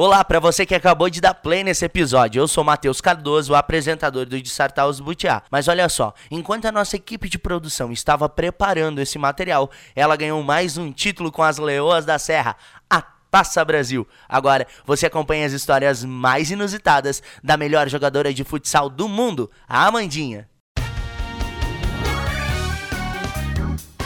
[0.00, 3.56] Olá, para você que acabou de dar play nesse episódio, eu sou Matheus Cardoso, o
[3.56, 5.42] apresentador do Dissartar os Butiá.
[5.50, 10.40] Mas olha só, enquanto a nossa equipe de produção estava preparando esse material, ela ganhou
[10.40, 12.54] mais um título com as Leoas da Serra,
[12.88, 14.06] a Taça Brasil.
[14.28, 19.84] Agora, você acompanha as histórias mais inusitadas da melhor jogadora de futsal do mundo, a
[19.84, 20.48] Amandinha.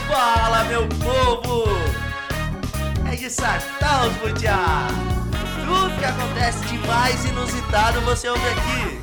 [0.09, 1.65] Fala, meu povo!
[3.13, 5.12] É Dissartar os Butiá!
[6.03, 9.01] Que acontece de mais inusitado você ouve aqui.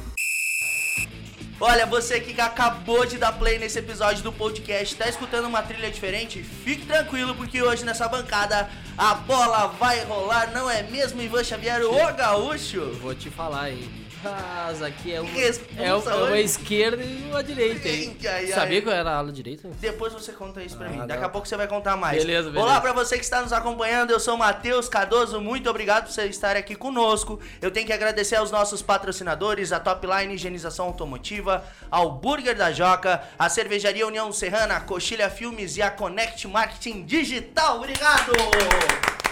[1.57, 5.89] Olha, você que acabou de dar play nesse episódio do podcast, tá escutando uma trilha
[5.89, 6.43] diferente?
[6.43, 11.85] Fique tranquilo, porque hoje nessa bancada a bola vai rolar, não é mesmo, Ivan Xavier,
[11.85, 12.91] o gaúcho?
[13.01, 13.89] Vou te falar, hein?
[14.21, 15.29] Mas aqui é uma,
[15.77, 18.17] é uma, é uma esquerda e uma direita, hein?
[18.21, 18.51] Ai, ai, ai.
[18.51, 19.69] Sabia que eu era ala direita?
[19.79, 20.97] Depois você conta isso pra Ah, mim.
[20.97, 21.07] não.
[21.07, 22.17] Daqui a pouco você vai contar mais.
[22.17, 22.65] Beleza, beleza.
[22.65, 24.11] Olá pra você que está nos acompanhando.
[24.11, 25.39] Eu sou o Matheus Cardoso.
[25.39, 27.39] Muito obrigado por você estar aqui conosco.
[27.61, 33.23] Eu tenho que agradecer aos nossos patrocinadores, a Topline Higienização Automotiva, ao Burger da Joca,
[33.37, 37.77] a Cervejaria União Serrana, a Coxilha Filmes e a Connect Marketing Digital.
[37.77, 38.31] Obrigado!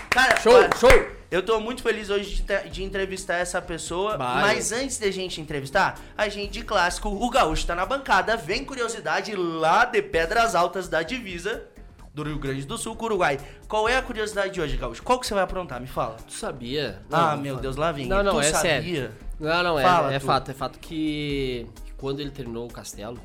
[0.09, 1.16] Cara, Show, olha, show!
[1.29, 4.41] Eu tô muito feliz hoje de, de entrevistar essa pessoa, Vai.
[4.41, 8.37] mas antes de a gente entrevistar, a gente de clássico, o Gaúcho tá na bancada,
[8.37, 11.65] vem curiosidade lá de Pedras Altas da divisa
[12.13, 13.39] do Rio Grande do Sul com o Uruguai.
[13.67, 15.03] Qual é a curiosidade de hoje, Gaúcho?
[15.03, 15.79] Qual que você vai aprontar?
[15.79, 16.15] Me fala.
[16.25, 16.99] Tu sabia?
[17.11, 18.07] ah, Não, meu fa- Deus, lá vem.
[18.07, 18.61] Não, não, tu é sabia?
[18.61, 19.11] sério.
[19.39, 20.25] Não, não, é, Fala é tu.
[20.25, 20.49] fato.
[20.49, 23.19] É fato que, que quando ele terminou o castelo,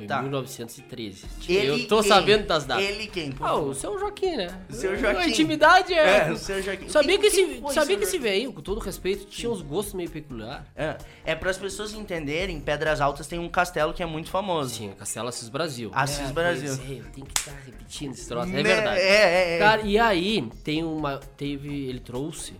[0.00, 0.18] foi Tá.
[0.20, 1.24] em 1913.
[1.48, 2.08] Ele eu tô quem?
[2.08, 2.84] sabendo das datas.
[2.84, 3.34] Ele quem?
[3.40, 4.60] Ah, o seu Joaquim, né?
[4.68, 5.28] O seu A Joaquim.
[5.30, 6.28] intimidade é.
[6.28, 6.88] É, o seu Joaquim.
[6.88, 10.10] Sabia Quem- que esse, sabia que esse velho, com todo respeito, tinha uns gostos meio
[10.10, 10.64] peculiar.
[10.74, 14.74] É, é para as pessoas entenderem, Pedras Altas tem um castelo que é muito famoso.
[14.74, 15.90] Sim, Castelo Assis Brasil.
[15.94, 16.74] Assis Brasil.
[16.76, 18.60] pois é, eu tenho que estar repetindo esse troço, Né?
[18.60, 19.00] é verdade.
[19.00, 19.58] É, é, é.
[19.58, 21.18] Cara, e aí tem uma.
[21.36, 21.88] Teve.
[21.88, 22.54] Ele trouxe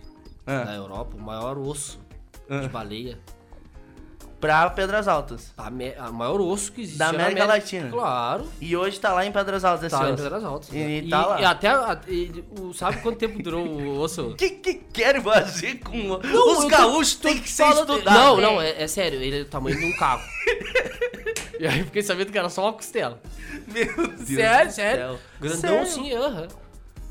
[0.45, 0.63] Ah.
[0.63, 1.99] da Europa o maior osso
[2.61, 3.17] de baleia.
[4.41, 5.53] Pra Pedras Altas.
[5.55, 7.89] A, me- a maior osso que existe Da na América Latina.
[7.89, 8.45] Claro.
[8.59, 10.23] E hoje tá lá em Pedras Altas esse Tá em osso.
[10.23, 10.69] Pedras Altas.
[10.73, 11.39] E, E, tá lá.
[11.41, 11.67] e até.
[11.69, 14.29] a- e o- sabe quanto tempo durou o osso?
[14.29, 17.15] O que, que querem fazer com Não, os gaúchos?
[17.15, 18.15] Tem que ser falando- estudado.
[18.17, 18.41] Não, É.
[18.41, 20.21] não, é, é sério, ele é do tamanho de um carro.
[21.59, 23.21] e aí eu fiquei sabendo que era só uma costela.
[23.67, 24.99] Meu Deus sério, do sério.
[25.01, 25.19] céu.
[25.39, 25.87] Grandão Sério?
[25.87, 26.47] sim, aham.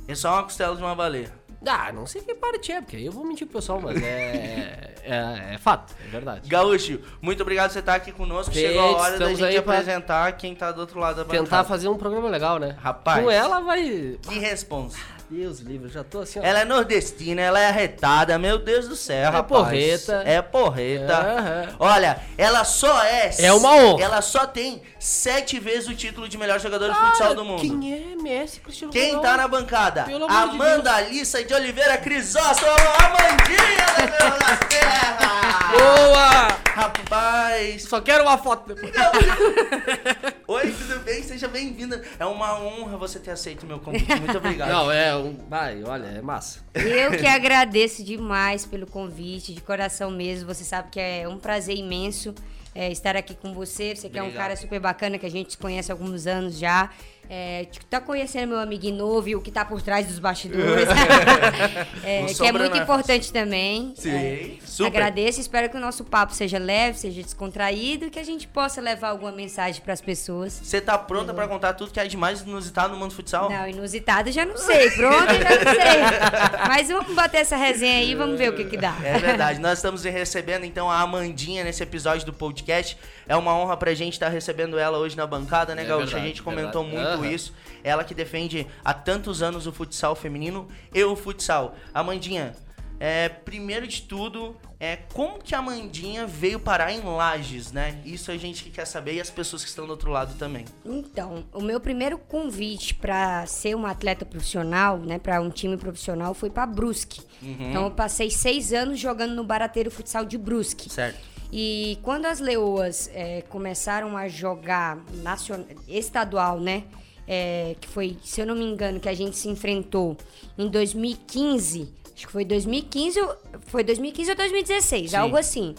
[0.09, 1.33] É só uma costela de uma baleia.
[1.67, 4.95] Ah, não sei que parte é, porque aí eu vou mentir pro pessoal, mas é,
[5.03, 6.49] é, é fato, é verdade.
[6.49, 8.53] Gaúcho, muito obrigado por você estar aqui conosco.
[8.53, 11.43] Gente, Chegou a hora da gente apresentar quem tá do outro lado da bancada.
[11.45, 12.77] Tentar fazer um programa legal, né?
[12.81, 13.23] Rapaz.
[13.23, 14.19] Com ela vai.
[14.23, 14.99] Que responsa.
[15.31, 16.43] Deus livre, já tô assim, ó.
[16.43, 19.47] Ela é nordestina, ela é arretada, meu Deus do céu, É rapaz.
[19.47, 20.23] porreta.
[20.27, 21.17] É porreta.
[21.17, 21.69] Aham.
[21.79, 23.31] Olha, ela só é...
[23.39, 24.03] É uma honra.
[24.03, 27.61] Ela só tem sete vezes o título de melhor jogador de futsal do mundo.
[27.61, 29.29] Quem é Messi Cristiano Quem Ronaldo?
[29.29, 30.03] tá na bancada?
[30.03, 35.73] Pelo amor de Amanda Alissa de Oliveira Crisóstomo, Amandinha da Bela da Terra!
[35.73, 36.47] Boa!
[36.77, 37.83] Rapaz!
[37.89, 38.93] Só quero uma foto depois.
[40.47, 41.21] Oi, tudo bem?
[41.25, 42.05] Seja bem-vinda.
[42.21, 44.15] É uma honra você ter aceito o meu convite.
[44.15, 44.69] Muito obrigado.
[44.69, 45.35] Não, é um.
[45.49, 46.61] Vai, olha, é massa.
[46.73, 50.47] Eu que agradeço demais pelo convite, de coração mesmo.
[50.55, 52.33] Você sabe que é um prazer imenso
[52.73, 53.97] é, estar aqui com você.
[53.97, 56.57] Você que é um cara super bacana, que a gente se conhece há alguns anos
[56.57, 56.91] já.
[57.33, 60.89] É, t- tá conhecendo meu amiguinho novo e o que tá por trás dos bastidores.
[62.03, 62.79] É, que é muito nada.
[62.83, 63.93] importante também.
[63.97, 64.89] Sim, É, super.
[64.89, 68.81] Agradeço, espero que o nosso papo seja leve, seja descontraído e que a gente possa
[68.81, 70.59] levar alguma mensagem para as pessoas.
[70.63, 73.49] Você tá pronta pra contar tudo que é de mais inusitado no mundo futsal?
[73.51, 74.91] Não, inusitado já não sei.
[74.91, 76.69] Pronto, já não sei.
[76.69, 78.97] Mas vamos bater essa resenha aí e vamos ver o que que dá.
[79.05, 79.61] É verdade.
[79.61, 82.97] Nós estamos recebendo então a Amandinha nesse episódio do podcast.
[83.29, 86.17] É uma honra pra gente estar recebendo ela hoje na bancada, né, É Gaúcho?
[86.17, 87.07] a gente comentou verdade.
[87.09, 87.55] muito Isso.
[87.83, 91.75] Ela que defende há tantos anos o futsal feminino e o futsal.
[91.95, 92.55] Amandinha,
[92.99, 97.99] é, primeiro de tudo, é como que a Amandinha veio parar em Lages, né?
[98.05, 100.67] Isso a gente que quer saber e as pessoas que estão do outro lado também.
[100.85, 106.35] Então, o meu primeiro convite para ser uma atleta profissional, né, para um time profissional,
[106.35, 107.23] foi para Brusque.
[107.43, 110.91] Então, eu passei seis anos jogando no Barateiro Futsal de Brusque.
[110.91, 111.19] Certo.
[111.51, 115.65] E quando as leoas é, começaram a jogar nacion...
[115.89, 116.85] estadual, né?
[117.33, 120.17] É, que foi, se eu não me engano, que a gente se enfrentou
[120.59, 121.89] em 2015.
[122.13, 123.37] Acho que foi 2015, ou-
[123.67, 125.17] foi 2015 ou 2016, Sim.
[125.17, 125.75] algo assim.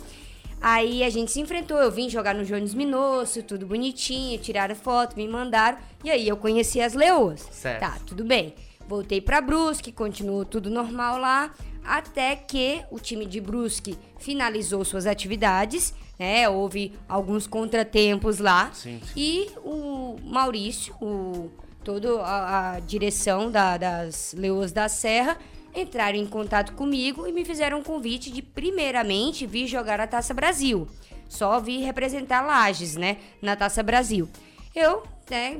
[0.62, 5.18] Aí a gente se enfrentou, eu vim jogar no Jones Minosso, tudo bonitinho, tiraram foto,
[5.18, 5.78] me mandaram.
[6.04, 7.42] E aí eu conheci as leoas.
[7.52, 7.80] Certo.
[7.82, 8.54] Tá, tudo bem.
[8.88, 15.06] Voltei pra Brusque, continuou tudo normal lá, até que o time de Brusque finalizou suas
[15.08, 16.48] atividades, né?
[16.48, 18.70] Houve alguns contratempos lá.
[18.74, 19.12] Sim, sim.
[19.18, 21.50] E o Maurício, o,
[21.84, 25.36] toda a, a direção da- das Leoas da Serra,
[25.76, 30.32] entraram em contato comigo e me fizeram um convite de, primeiramente, vir jogar a Taça
[30.32, 30.88] Brasil.
[31.28, 34.30] Só vir representar Lages, né, na Taça Brasil.
[34.76, 35.60] Eu, né,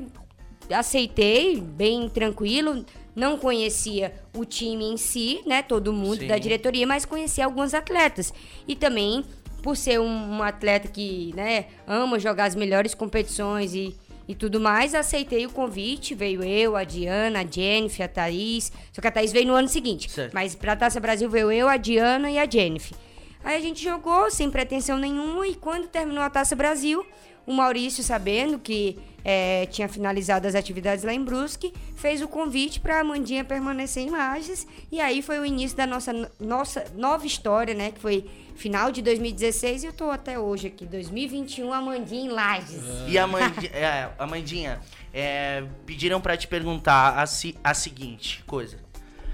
[0.72, 2.84] aceitei, bem tranquilo,
[3.16, 6.26] não conhecia o time em si, né, todo mundo Sim.
[6.28, 8.32] da diretoria, mas conhecia alguns atletas.
[8.68, 9.24] E também,
[9.62, 13.94] por ser um, um atleta que, né, ama jogar as melhores competições e,
[14.26, 19.00] e tudo mais, aceitei o convite, veio eu, a Diana, a Jennifer, a Thaís, só
[19.00, 20.32] que a Thaís veio no ano seguinte, Certo.
[20.34, 22.96] mas pra Taça Brasil veio eu, a Diana e a Jennifer.
[23.44, 27.04] Aí a gente jogou sem pretensão nenhuma e quando terminou a Taça Brasil,
[27.46, 32.80] o Maurício, sabendo que eh, tinha finalizado as atividades lá em Brusque, fez o convite
[32.80, 34.66] para a Amandinha permanecer em Lages.
[34.90, 37.90] E aí foi o início da nossa, nossa nova história, né?
[37.92, 38.24] Que foi
[38.54, 42.82] final de 2016 e eu tô até hoje aqui, 2021, Amandinha em Lages.
[43.08, 44.80] E a Amandinha, é, Amandinha
[45.12, 48.76] é, pediram pra te perguntar a, si- a seguinte coisa.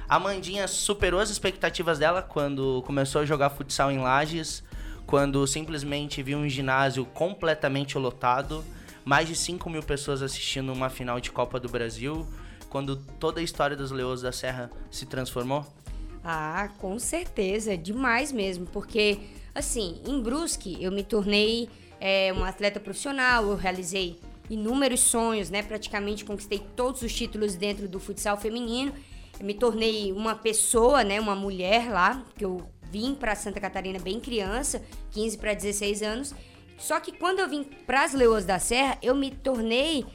[0.08, 4.62] A Amandinha superou as expectativas dela quando começou a jogar futsal em Lages,
[5.06, 8.64] quando simplesmente viu um ginásio completamente lotado,
[9.08, 12.26] mais de 5 mil pessoas assistindo uma final de Copa do Brasil,
[12.68, 15.64] quando toda a história dos Leões da Serra se transformou?
[16.22, 19.18] Ah, com certeza, demais mesmo, porque
[19.54, 24.20] assim, em Brusque eu me tornei é, uma atleta profissional, eu realizei
[24.50, 25.62] inúmeros sonhos, né?
[25.62, 28.92] Praticamente conquistei todos os títulos dentro do futsal feminino.
[29.40, 31.18] Eu me tornei uma pessoa, né?
[31.18, 34.82] Uma mulher lá, que eu vim para Santa Catarina bem criança,
[35.12, 36.34] 15 para 16 anos.
[36.78, 40.06] Só que quando eu vim para as Leoas da Serra, eu me tornei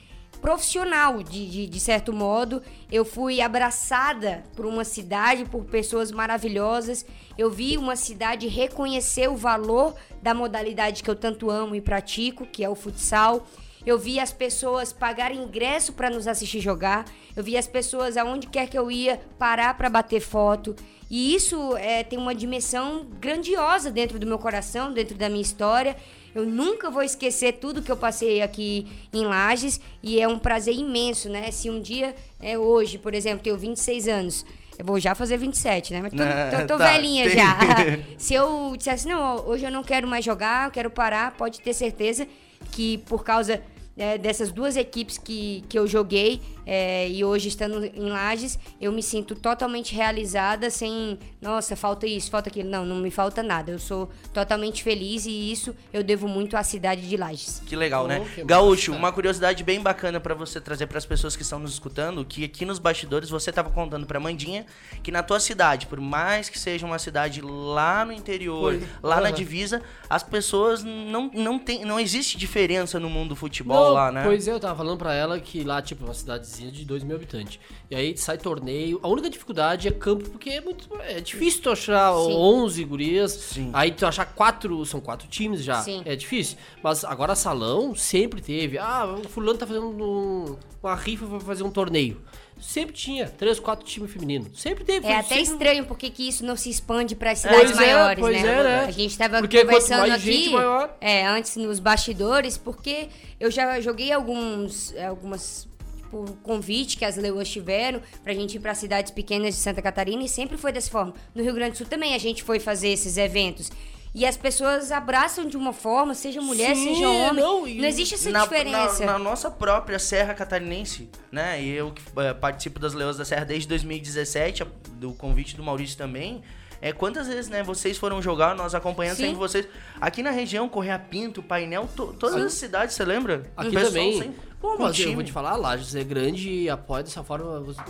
[0.42, 2.62] profissional, de, de, de certo modo.
[2.92, 7.06] Eu fui abraçada por uma cidade, por pessoas maravilhosas.
[7.38, 12.46] Eu vi uma cidade reconhecer o valor da modalidade que eu tanto amo e pratico,
[12.46, 13.46] que é o futsal.
[13.86, 17.06] Eu vi as pessoas pagarem ingresso para nos assistir jogar.
[17.36, 20.76] Eu vi as pessoas, aonde quer que eu ia, parar para bater foto.
[21.10, 25.96] E isso é, tem uma dimensão grandiosa dentro do meu coração, dentro da minha história.
[26.36, 30.74] Eu nunca vou esquecer tudo que eu passei aqui em Lages e é um prazer
[30.76, 31.52] imenso, né?
[31.52, 34.46] Se um dia, é hoje, por exemplo, tenho 26 anos,
[34.78, 36.02] eu vou já fazer 27, né?
[36.02, 37.58] Mas tô, Né, tô- tô tá, velhinha tem- já.
[38.18, 41.74] Se eu dissesse, não, hoje eu não quero mais jogar, eu quero parar, pode ter
[41.74, 42.28] certeza
[42.72, 43.62] que por causa
[43.96, 48.92] é, dessas duas equipes que, que eu joguei é, e hoje estando em Lages, eu
[48.92, 52.70] me sinto totalmente realizada sem, nossa, falta isso, falta aquilo.
[52.70, 53.72] Não, não me falta nada.
[53.72, 57.62] Eu sou totalmente feliz e isso eu devo muito à cidade de Lages.
[57.66, 58.22] Que legal, né?
[58.22, 59.00] Oh, que Gaúcho, massa.
[59.00, 62.66] uma curiosidade bem bacana pra você trazer pras pessoas que estão nos escutando, que aqui
[62.66, 64.66] nos bastidores você tava contando pra Mandinha
[65.02, 68.88] que na tua cidade, por mais que seja uma cidade lá no interior, Foi.
[69.02, 69.36] lá na Aham.
[69.36, 74.12] divisa, as pessoas não não tem não existe diferença no mundo do futebol Não, lá,
[74.12, 74.24] né?
[74.24, 76.14] Pois é, eu tava falando pra ela que lá, tipo, uma
[76.54, 77.60] cidadezinha de 2 mil habitantes.
[77.90, 79.00] E aí sai torneio.
[79.04, 80.88] A única dificuldade é campo, porque é muito.
[81.02, 82.34] É difícil tu achar Sim.
[82.34, 83.32] 11 gurias.
[83.32, 83.70] Sim.
[83.74, 84.86] Aí tu achar quatro.
[84.86, 85.82] São quatro times já.
[85.82, 86.02] Sim.
[86.06, 86.58] É difícil.
[86.82, 88.78] Mas agora salão sempre teve.
[88.78, 92.22] Ah, o fulano tá fazendo um- uma rifa pra fazer um torneio.
[92.62, 94.62] Sempre tinha, três, quatro times femininos.
[94.62, 95.06] Sempre teve.
[95.06, 95.42] É até sempre...
[95.44, 98.48] estranho porque que isso não se expande para as cidades Pois é, maiores, pois né?
[98.60, 98.80] é, né?
[98.86, 100.96] A gente estava Porque conversando mais aqui gente, maior.
[101.02, 105.68] é, antes nos bastidores, porque eu já joguei alguns algumas
[106.14, 110.24] tipo, convite que as leoas tiveram pra gente ir para cidades pequenas de Santa Catarina
[110.24, 111.14] e sempre foi dessa forma.
[111.34, 113.72] No Rio Grande do Sul também a gente foi fazer esses eventos.
[114.16, 117.34] E as pessoas abraçam de uma forma, seja mulher, Sim, seja homem.
[117.42, 119.04] não, Não, existe essa na, diferença.
[119.04, 121.64] na- na nossa própria Serra Catarinense, né?
[121.64, 124.68] Eu que eh, participo das Leões da Serra desde 2017, a-
[125.00, 126.44] do convite do Maurício também.
[126.86, 129.24] É, quantas vezes, né, vocês foram jogar, nós acompanhando Sim.
[129.24, 129.66] sempre vocês.
[130.02, 133.50] Aqui na região, Correia Pinto, Painel, to- todas as cidades, você lembra?
[133.56, 134.36] Aqui O pessoal também.
[134.60, 137.62] Pô, mas eu vou te falar, Lages é grande e apoia dessa forma.
[137.62, 137.82] você-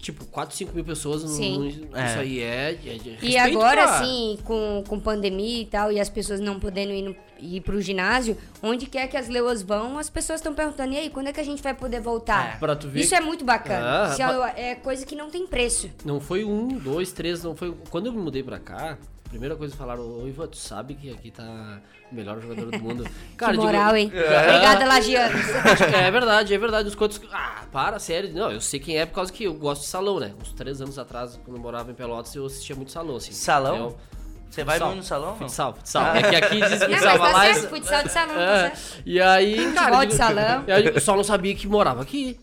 [0.00, 1.22] Tipo, 4, 5 mil pessoas.
[1.22, 1.86] no- Sim.
[1.90, 2.06] no- É.
[2.06, 2.70] Isso aí é.
[2.72, 6.60] é de E agora, pra- assim, com, com pandemia e tal, e as pessoas não
[6.60, 10.54] podendo ir, no, ir pro ginásio, onde quer que as leoas vão, as pessoas estão
[10.54, 12.58] perguntando, e aí, quando é que a gente vai poder voltar?
[12.58, 13.00] Pra tu ver.
[13.00, 14.04] Isso é muito bacana.
[14.06, 14.22] Ah, Isso
[14.56, 15.90] é, é coisa que não tem preço.
[16.04, 17.74] Não foi um, dois, três, não foi.
[17.90, 20.94] Quando eu me mudei pra cá, a primeira coisa que falaram, ô Ivan, tu sabe
[20.94, 23.04] que aqui tá o melhor jogador do mundo.
[23.36, 24.10] Cara, que eu digo, moral, hein?
[24.14, 24.48] É.
[24.48, 25.40] Obrigada, Lagianos.
[25.94, 26.88] É verdade, é verdade.
[26.88, 27.20] Os quantos.
[27.32, 28.32] Ah, para, sério.
[28.32, 30.32] Não, eu sei quem é por causa que eu gosto de salão, né?
[30.40, 33.32] Uns três anos atrás, quando eu morava em Pelotas, eu assistia muito salão, assim.
[33.32, 33.76] Salão?
[33.76, 33.96] Eu-
[34.54, 34.88] Você vai Futsal.
[34.88, 35.36] muito no salão?
[35.36, 36.14] Futsal, futsal.
[36.14, 37.54] É que aqui diz Não, futsal, mas tá lá.
[37.54, 39.02] certo, futsal de salão, tá É, certo.
[39.04, 40.64] e aí, cara, Futebol de salão.
[40.94, 42.38] eu só não sabia que morava aqui.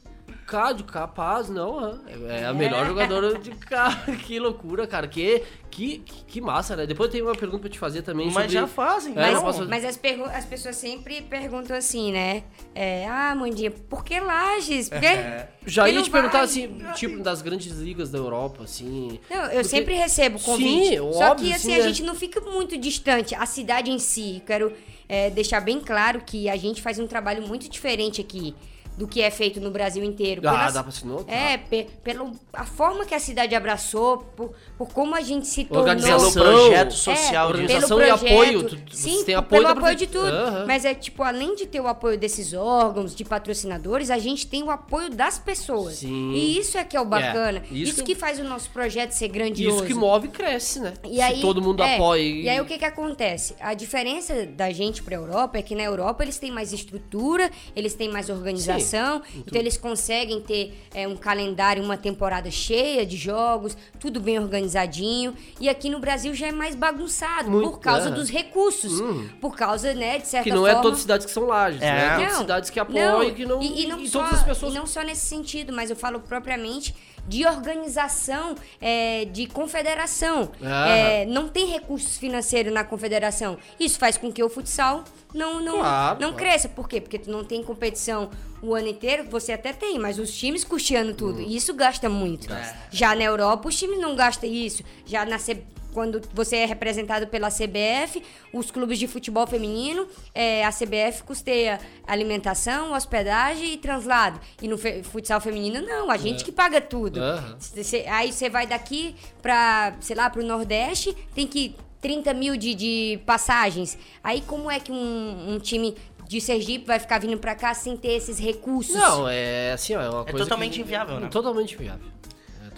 [0.51, 1.97] Cá, de capaz, não,
[2.29, 4.03] é, é a melhor jogadora de cá.
[4.27, 5.07] que loucura, cara.
[5.07, 5.41] Que,
[5.71, 6.85] que, que massa, né?
[6.85, 8.49] Depois eu tenho uma pergunta pra te fazer também Mas sobre...
[8.51, 12.43] já fazem, É, Mas, não posso- mas as, pergu- as pessoas sempre perguntam assim, né?
[12.75, 14.89] É, ah, Mandinha, por que Lages?
[14.89, 15.07] Por que,
[15.65, 19.17] Já ia te perguntar, vai?" assim, tipo, das grandes ligas da Europa, assim...
[19.29, 20.89] Não, eu Porque- sempre recebo convite.
[20.89, 21.81] Sim, Só óbvio, que assim, sim, a é.
[21.83, 23.33] gente não fica muito distante.
[23.35, 24.73] A cidade em si, quero
[25.07, 28.53] é, deixar bem claro que a gente faz um trabalho muito diferente aqui
[29.01, 30.41] do que é feito no Brasil inteiro.
[30.47, 31.33] Ah, Pelas- dá pra se notar.
[31.35, 35.65] É, pe- pelo, a forma que a cidade abraçou, por, por como a gente se
[35.65, 35.79] tornou...
[35.89, 39.73] Organização, Pelo projeto social é, organização pelo e apoio, tu- tu- sim, tem apoio pelo
[39.73, 40.27] da apoio de tudo.
[40.27, 40.65] Aham.
[40.67, 44.61] Mas é tipo, além de ter o apoio desses órgãos, de patrocinadores, a gente tem
[44.61, 45.95] o apoio das pessoas.
[45.95, 46.33] Sim.
[46.33, 47.63] E isso é que é o bacana.
[47.71, 49.77] isso isso que- faz o nosso projeto ser grandioso.
[49.77, 50.93] Isso que move e cresce, né?
[51.05, 52.21] E se aí, todo mundo é, apoia.
[52.21, 53.55] E aí o que que acontece?
[53.59, 57.95] A diferença da gente pra Europa é que na Europa eles têm mais estrutura, eles
[57.95, 63.77] têm mais organização, então eles conseguem ter é, um calendário, uma temporada cheia de jogos,
[63.99, 65.35] tudo bem organizadinho.
[65.59, 68.11] E aqui no Brasil já é mais bagunçado Muito, por causa é.
[68.11, 69.01] dos recursos,
[69.39, 70.79] por causa, né, de certa Que não forma.
[70.79, 72.17] é todas as cidades que são lajes, É.
[72.17, 72.29] né?
[72.29, 73.61] Não, cidades que apoiam e que não.
[73.61, 74.73] e, e não e só, todas as pessoas.
[74.73, 76.93] e não só nesse sentido, mas eu falo propriamente
[77.27, 80.51] de organização é, de confederação.
[80.61, 80.89] Ah.
[80.89, 83.57] É, não tem recursos financeiros na confederação.
[83.79, 86.35] Isso faz com que o futsal não, não, Claro, não claro.
[86.35, 86.67] cresça.
[86.69, 86.99] Por quê?
[86.99, 88.29] Porque tu não tem competição
[88.61, 91.39] o ano inteiro, você até tem, mas os times custeando tudo.
[91.39, 91.45] Hum.
[91.47, 92.47] E isso gasta muito.
[92.91, 94.83] Já na Europa, os times não gastam isso.
[95.05, 98.21] Já na C- quando você é representado pela CBF,
[98.53, 104.39] os clubes de futebol feminino, é, a CBF custeia alimentação, hospedagem e translado.
[104.61, 107.19] E no fe- futsal feminino, não, a gente que paga tudo.
[107.21, 107.55] Aham.
[107.59, 112.73] Cê- aí você vai daqui pra, sei lá, pro Nordeste, tem que 30 mil de,
[112.75, 113.97] de passagens.
[114.23, 115.95] Aí como é que um, um time
[116.27, 118.95] de Sergipe vai ficar vindo pra cá sem ter esses recursos?
[118.95, 120.45] Não, é assim, ó, é uma É coisa.
[120.45, 121.27] totalmente que- inviável, né?
[121.29, 122.05] Totalmente inviável.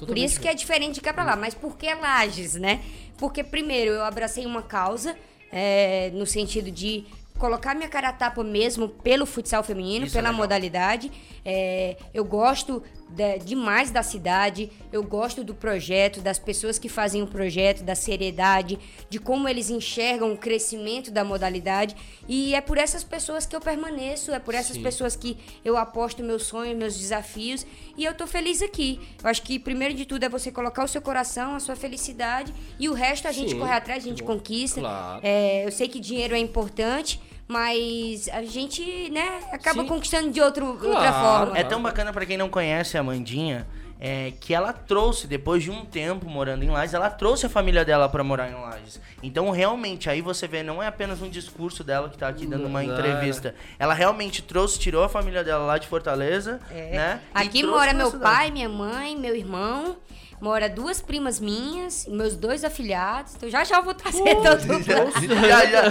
[0.02, 1.36] É Por isso que é diferente de cá pra lá.
[1.36, 2.82] Mas por que Lages, né?
[3.18, 5.16] Porque, primeiro, eu abracei uma causa
[5.52, 7.06] é, no sentido de
[7.38, 10.42] colocar minha cara a tapa mesmo pelo futsal feminino, Isso é pela legal.
[10.44, 11.12] modalidade.
[11.46, 12.82] É, eu gosto
[13.16, 17.96] de- demais da cidade, eu gosto do projeto, das pessoas que fazem o projeto, da
[17.96, 18.80] seriedade,
[19.10, 21.96] de como eles enxergam o crescimento da modalidade.
[22.28, 24.84] E é por essas pessoas que eu permaneço, é por essas Sim.
[24.84, 27.66] pessoas que eu aposto meus sonhos, meus desafios.
[27.98, 29.00] E eu tô feliz aqui.
[29.24, 32.54] Eu acho que primeiro de tudo é você colocar o seu coração, a sua felicidade,
[32.80, 34.34] e o resto a gente Sim, corre atrás, a gente bom.
[34.34, 34.80] conquista.
[34.82, 35.20] Claro.
[35.24, 39.88] É, eu sei que dinheiro é importante, mas a gente, né, acaba Sim.
[39.88, 41.14] conquistando de outro, outra Claro.
[41.46, 41.58] forma.
[41.58, 43.68] É tão bacana pra quem não conhece a Mandinha,
[44.00, 47.86] é, que ela trouxe, depois de um tempo morando em Lages, ela trouxe a família
[47.86, 49.00] dela pra morar em Lages.
[49.22, 52.66] Então, realmente, aí você vê, não é apenas um discurso dela que tá aqui dando
[52.68, 53.56] uma entrevista.
[53.80, 57.22] Ela realmente trouxe, tirou a família dela lá de Fortaleza, né?
[57.36, 58.24] e Aqui mora meu cidade.
[58.36, 59.96] pai, minha mãe, meu irmão.
[60.44, 63.34] Mora duas primas minhas, meus dois afilhados.
[63.36, 64.84] Então já já eu vou trazer todo mundo.
[65.48, 65.84] Já, já.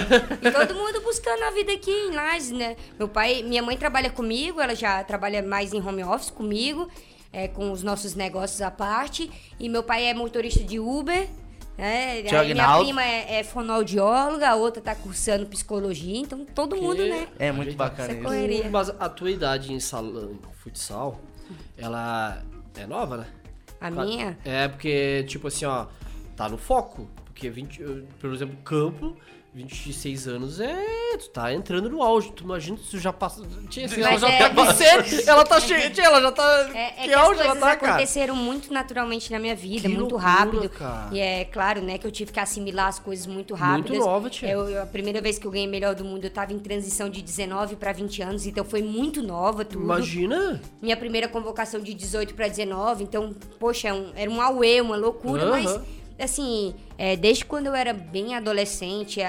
[0.43, 2.77] E todo mundo buscando a vida aqui em Lages, né?
[2.99, 6.87] Meu pai, minha mãe trabalha comigo, ela já trabalha mais em home office comigo,
[7.33, 9.31] é, com os nossos negócios à parte.
[9.59, 11.27] E meu pai é motorista de Uber.
[11.79, 12.85] É, minha Aguinaldo.
[12.85, 17.27] prima é, é fonoaudióloga, a outra tá cursando psicologia, então todo mundo, Que- né?
[17.39, 18.69] É muito bacana isso.
[18.71, 21.19] Mas a tua idade em salão, futsal,
[21.79, 22.43] ela
[22.77, 23.27] é nova, né?
[23.83, 24.39] A minha.
[24.45, 25.87] É porque, tipo assim, ó,
[26.37, 27.09] tá no foco.
[27.25, 29.17] Porque, 20, eh, por exemplo, campo,
[29.55, 31.17] 26 anos é.
[31.19, 32.33] Tu tá entrando no auge.
[32.33, 33.43] Tu imagina se tu já passa.
[33.69, 35.91] Tia, assim, ela já é- tá com sete, ela tá cheia.
[35.91, 36.71] Tia, ela já tá.
[36.75, 37.93] É, é que que as auge ela tá, cara?
[37.93, 40.69] aconteceram muito naturalmente na minha vida, Que muito loucura, rápido.
[40.71, 41.09] cara.
[41.15, 43.99] E é claro, né, que eu tive que assimilar as coisas muito rápidas.
[43.99, 44.49] nova, tia.
[44.51, 47.21] Eu, a primeira vez que eu ganhei melhor do mundo, eu tava em transição de
[47.21, 49.85] 19 para 20 anos, então foi muito nova tudo.
[49.85, 50.63] Imagina.
[50.81, 54.97] Minha primeira convocação de 18 para 19, então, poxa, é um- era um auê, uma
[54.97, 55.79] loucura, mas
[56.25, 59.21] assim, é, desde quando eu era bem adolescente,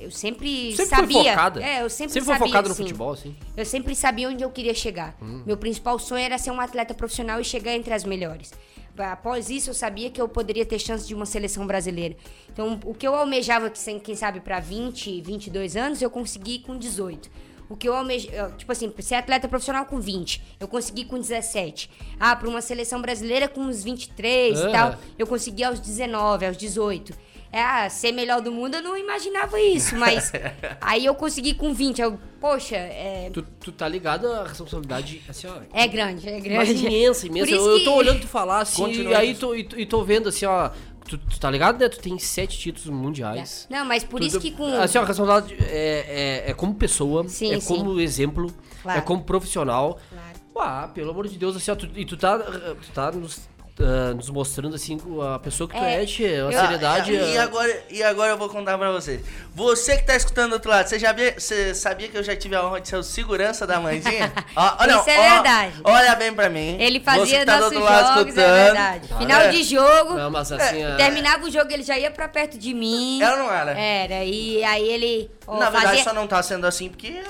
[0.00, 1.30] eu sempre, Sempre foi sabia.
[1.30, 1.62] focada.
[1.62, 3.36] É, eu sempre, Sempre foi sabia, focada no assim, futebol, assim.
[3.56, 5.16] eu sempre sabia onde eu queria chegar.
[5.20, 5.42] Hum.
[5.46, 8.52] Meu principal sonho era ser um atleta profissional e chegar entre as melhores.
[8.98, 12.16] Após isso, eu sabia que eu poderia ter chance de uma seleção brasileira.
[12.50, 13.70] Então, o que eu almejava,
[14.02, 17.30] quem sabe, para 20, 22 anos, eu consegui com 18.
[17.68, 21.90] O que eu almejava, tipo assim, ser atleta profissional com 20, eu consegui com 17.
[22.20, 24.72] Ah, para uma seleção brasileira com uns 23 e Aham.
[24.72, 27.12] tal, eu consegui aos 19, aos 18.
[27.52, 30.30] É, ah, ser melhor do mundo eu não imaginava isso, mas
[30.80, 32.00] aí eu consegui com 20.
[32.02, 35.54] Eu, poxa, é, Tu, tu tá ligado à responsabilidade, assim, ó.
[35.72, 36.86] é grande, é Mas grande.
[36.86, 37.46] imensa, imensa.
[37.46, 39.54] Por isso Eu, eu tô que- olhando tu falar assim, Continua e aí e, tô-
[39.54, 40.70] e tô vendo assim, ó.
[41.08, 41.88] Tu, tu tá ligado, né?
[41.88, 43.66] Tu tem sete títulos mundiais.
[43.70, 44.66] Não, mas por Tu- isso que com.
[44.66, 47.66] Assim, ó, a responsabilidade é, é, é como pessoa, Sim, é sim.
[47.76, 48.98] como exemplo, Claro.
[48.98, 49.98] é como profissional.
[50.10, 50.36] Claro.
[50.58, 53.40] Ah, pelo amor de Deus, assim, ó, tu, e tu tá, tu tá nos,
[53.80, 54.98] ah, nos mostrando, assim,
[55.34, 57.16] a pessoa que tu É, é, a eu- seriedade.
[57.16, 59.20] Ah, e, ah, agora, e agora eu vou contar pra vocês.
[59.54, 62.34] Você que tá escutando do outro lado, você já via- você sabia que eu já
[62.36, 64.32] tive a honra de ser o segurança da Mandinha?
[64.56, 65.72] Ó, ó, não, Isso é ó, verdade.
[65.84, 66.76] Olha bem pra mim.
[66.80, 69.08] Ele fazia tá do nossos outro lado jogos, é verdade.
[69.18, 69.48] Final É.
[69.48, 72.72] de jogo, Não, mas assim, ah, terminava o jogo, ele já ia pra perto de
[72.74, 73.20] mim.
[73.22, 73.72] Ela não era?
[73.78, 77.22] Era, e aí ele ó, Na verdade, fazia- só não tá sendo assim porque.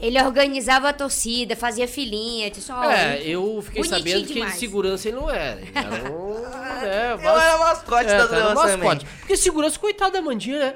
[0.00, 4.54] Ele organizava a torcida, fazia filinha, disse, ó, É, eu fiquei sabendo que demais.
[4.54, 5.60] de segurança ele não era.
[5.60, 6.44] Ele era um.
[6.84, 8.88] é, Eu era mascote é, das tu era leões também.
[8.88, 9.06] mascote.
[9.20, 10.74] Porque segurança, coitado da Mandinha, né?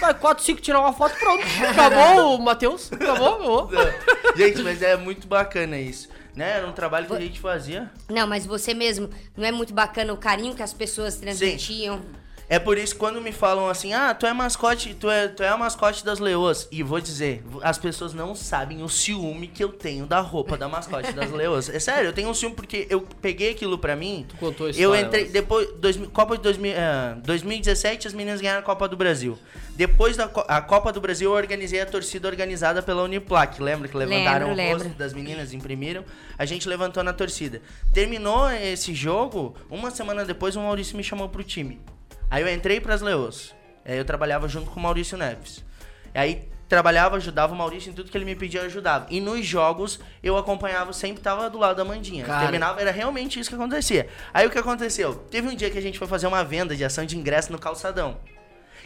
[0.00, 1.42] Vai 4, 5 tirar uma foto, pronto.
[1.70, 2.92] Acabou o Matheus.
[2.92, 3.92] Acabou, acabou.
[4.36, 6.08] Gente, mas é muito bacana isso.
[6.34, 6.58] Né?
[6.58, 7.90] Era um trabalho que a gente fazia.
[8.08, 12.00] Não, mas você mesmo, não é muito bacana o carinho que as pessoas transmitiam?
[12.50, 15.42] É por isso que quando me falam assim, ah, tu é mascote, tu é, tu
[15.42, 16.66] é a mascote das leoas.
[16.72, 20.66] E vou dizer, as pessoas não sabem o ciúme que eu tenho da roupa da
[20.66, 21.68] mascote das leoas.
[21.68, 24.24] É sério, eu tenho um ciúme porque eu peguei aquilo pra mim.
[24.28, 28.40] Tu contou a Eu entrei, mas- depois, 2000, Copa de 2000, ah, 2017, as meninas
[28.40, 29.38] ganharam a Copa do Brasil.
[29.76, 33.62] Depois da a Copa do Brasil, eu organizei a torcida organizada pela Uniplac.
[33.62, 34.98] Lembra que levantaram Lembro, o rosto lembro.
[34.98, 36.02] das meninas, imprimiram?
[36.38, 37.60] A gente levantou na torcida.
[37.92, 41.78] Terminou esse jogo, uma semana depois o Maurício me chamou pro time.
[42.30, 43.54] Aí eu entrei pras Leões.
[43.84, 45.64] Aí eu trabalhava junto com o Maurício Neves.
[46.14, 49.06] Aí trabalhava, ajudava o Maurício em tudo que ele me pedia, eu ajudava.
[49.08, 52.24] E nos jogos eu acompanhava, sempre tava do lado da Mandinha.
[52.24, 52.42] Cara.
[52.42, 54.08] Terminava, era realmente isso que acontecia.
[54.32, 55.14] Aí o que aconteceu?
[55.30, 57.58] Teve um dia que a gente foi fazer uma venda de ação de ingresso no
[57.58, 58.18] calçadão.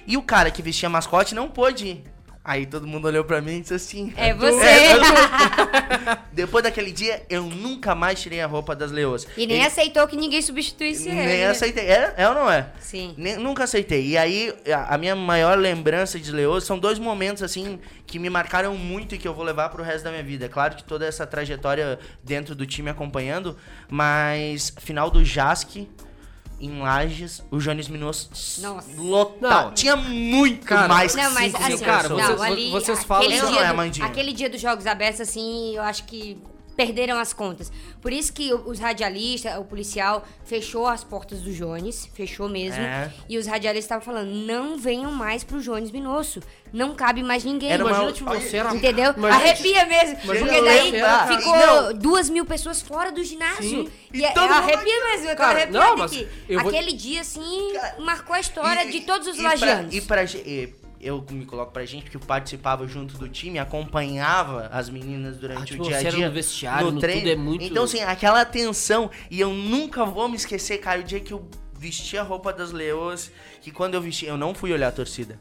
[0.07, 2.05] E o cara que vestia mascote não pôde ir.
[2.45, 4.67] Aí todo mundo olhou pra mim e disse assim: É tu." você.
[4.67, 6.19] É.
[6.33, 9.27] Depois daquele dia, eu nunca mais tirei a roupa das leoas.
[9.37, 11.15] E nem Ele- aceitou que ninguém substituísse ele.
[11.17, 11.49] Nem né?
[11.49, 11.85] aceitei.
[11.85, 12.67] É, é ou não é?
[12.81, 13.15] Sim.
[13.17, 14.09] Nem- nunca aceitei.
[14.09, 18.29] E aí, a, a minha maior lembrança de Leoso são dois momentos, assim, que me
[18.29, 20.47] marcaram muito e que eu vou levar pro resto da minha vida.
[20.47, 23.57] É claro que toda essa trajetória dentro do time acompanhando,
[23.89, 25.89] mas final do Jasque,
[26.63, 28.31] em Lages, o Jones Minosso
[28.63, 28.89] Nossa.
[28.97, 29.67] lotado.
[29.67, 29.75] Não.
[29.75, 32.23] Tinha muito Cara, mais que Não, mas cinco mil assim, cara, pessoas.
[32.23, 35.21] não, vocês- ali, vocês falam aquele, dia não é, do- aquele dia dos Jogos Abertos,
[35.21, 36.39] assim, eu acho que
[36.77, 37.71] perderam as contas.
[38.01, 42.81] Por isso que os radialistas, o policial, fechou as portas do Jones, fechou mesmo.
[42.81, 43.13] É.
[43.29, 46.41] E os radialistas estavam falando, não venham mais pro Jones Minosso.
[46.73, 47.71] Não cabe mais ninguém.
[47.71, 48.75] Era uma- Imagina, tipo, você era...
[48.75, 49.13] Entendeu?
[49.17, 50.19] Imagina- Arrepia mesmo.
[50.25, 50.93] Imagina porque daí
[51.37, 51.93] ficou Não.
[51.95, 53.63] duas mil pessoas fora do ginásio.
[53.87, 53.89] Sim.
[54.13, 55.29] E, E é- todo mundo- arrepia mesmo.
[55.29, 56.29] Eu tô mas aqui.
[56.49, 59.85] vou- Aquele dia, assim, Cara, marcou a história E- de todos os e pra-.
[59.91, 64.89] E pra, e eu me coloco pra gente que participava junto do time, acompanhava as
[64.89, 66.29] meninas durante A o dia a dia.
[66.29, 69.11] no vestiário, no tudo é muito- Então, assim, aquela tensão.
[69.31, 72.71] E eu nunca vou me esquecer, cara, o dia que eu vesti a roupa das
[72.71, 75.41] leoas, que quando eu vesti, eu não fui olhar a torcida.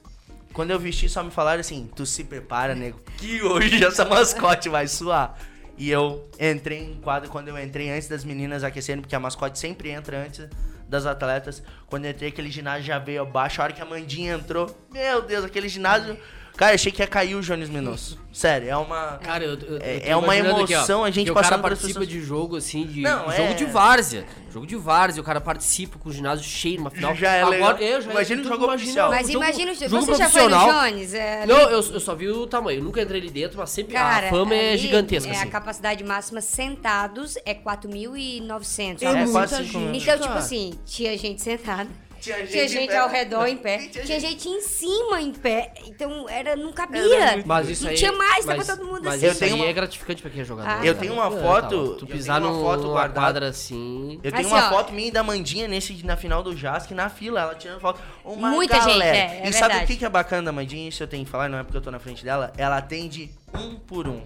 [0.51, 4.67] Quando eu vesti, só me falaram assim: tu se prepara, nego, que hoje essa mascote
[4.67, 5.37] vai suar.
[5.77, 9.57] E eu entrei em quadro quando eu entrei antes das meninas aquecendo, porque a mascote
[9.57, 10.47] sempre entra antes
[10.91, 11.63] das atletas.
[11.87, 13.61] Quando eu entrei, aquele ginásio já veio abaixo.
[13.61, 16.17] A hora que a Mandinha entrou, meu Deus, aquele ginásio.
[16.57, 18.19] Cara, eu achei que ia cair o Jones Minosso.
[18.31, 19.17] Sério, é uma.
[19.23, 21.33] Cara, eu, eu, É- eu é uma imaginando aqui, ó, emoção a gente que o
[21.33, 22.21] cara passando pras participa pessoas.
[22.21, 24.25] de jogo assim, de Não, jogo é- de várzea.
[24.53, 27.15] Jogo de várzea, o cara participa com o ginásio cheio numa final.
[27.15, 27.77] Já é legal.
[27.77, 29.09] eu já Imagina o jogo oficial.
[29.09, 30.89] Mas jogo- imagina, o- jogo você já foi no profissional.
[30.91, 31.13] Jones?
[31.13, 32.79] É, Não, eu, eu só vi o tamanho.
[32.79, 35.47] Eu nunca entrei ali dentro, mas sempre Cara, a fama é gigantesca, é, assim.
[35.47, 39.01] A capacidade máxima sentados é 4.900.
[39.03, 39.91] É algo muita assim.
[39.93, 41.89] Então, tipo assim, tinha gente sentada.
[42.21, 43.77] Tinha gente Tinha gente ao redor em pé.
[43.91, 45.73] Tinha Tinha gente em cima em pé.
[45.87, 47.01] Então, era, não cabia.
[47.15, 49.25] Era Mas isso não aí, tinha mais, tava mas, todo mundo mas assim.
[49.25, 50.69] Eu isso uma- é gratificante pra quem é jogador.
[50.69, 50.85] Ah.
[50.85, 53.19] Eu tenho uma É, foto- tá, tu pisar tenho uma num- foto numa guardada.
[53.19, 54.19] quadra assim...
[54.23, 54.69] Eu tenho Assim, uma ó.
[54.69, 57.99] foto minha e da Mandinha nesse, na final do Jasque, na fila, ela tirando foto.
[58.23, 59.17] Uma Muita gente, galera.
[59.17, 59.93] é, é e sabe verdade.
[59.93, 60.87] o que é bacana da Mandinha?
[60.87, 62.53] Isso eu tenho que falar, não é porque eu tô na frente dela.
[62.57, 64.21] Ela atende um por um.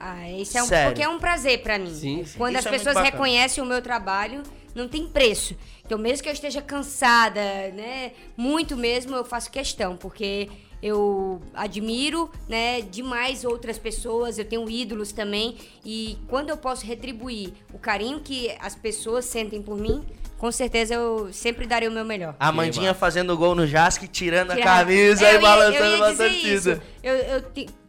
[0.00, 0.90] Ah, isso é um, Sério.
[0.90, 1.94] porque é um prazer pra mim.
[1.94, 2.36] Sim, sim.
[2.36, 4.42] Quando Isso as é pessoas reconhecem o meu trabalho,
[4.74, 5.56] não tem preço.
[5.86, 7.40] Então, mesmo que eu esteja cansada,
[7.74, 10.48] né, muito mesmo, eu faço questão, porque
[10.82, 17.52] eu admiro, né, demais outras pessoas, eu tenho ídolos também, e quando eu posso retribuir
[17.72, 20.04] o carinho que as pessoas sentem por mim,
[20.38, 22.34] com certeza eu sempre darei o meu melhor.
[22.38, 26.10] A Mandinha fazendo gol no Jasque, tirando a camisa É, eu e ia- balançando uma
[26.10, 26.72] dizer torcida.
[26.72, 26.82] isso.
[27.02, 27.42] Eu, eu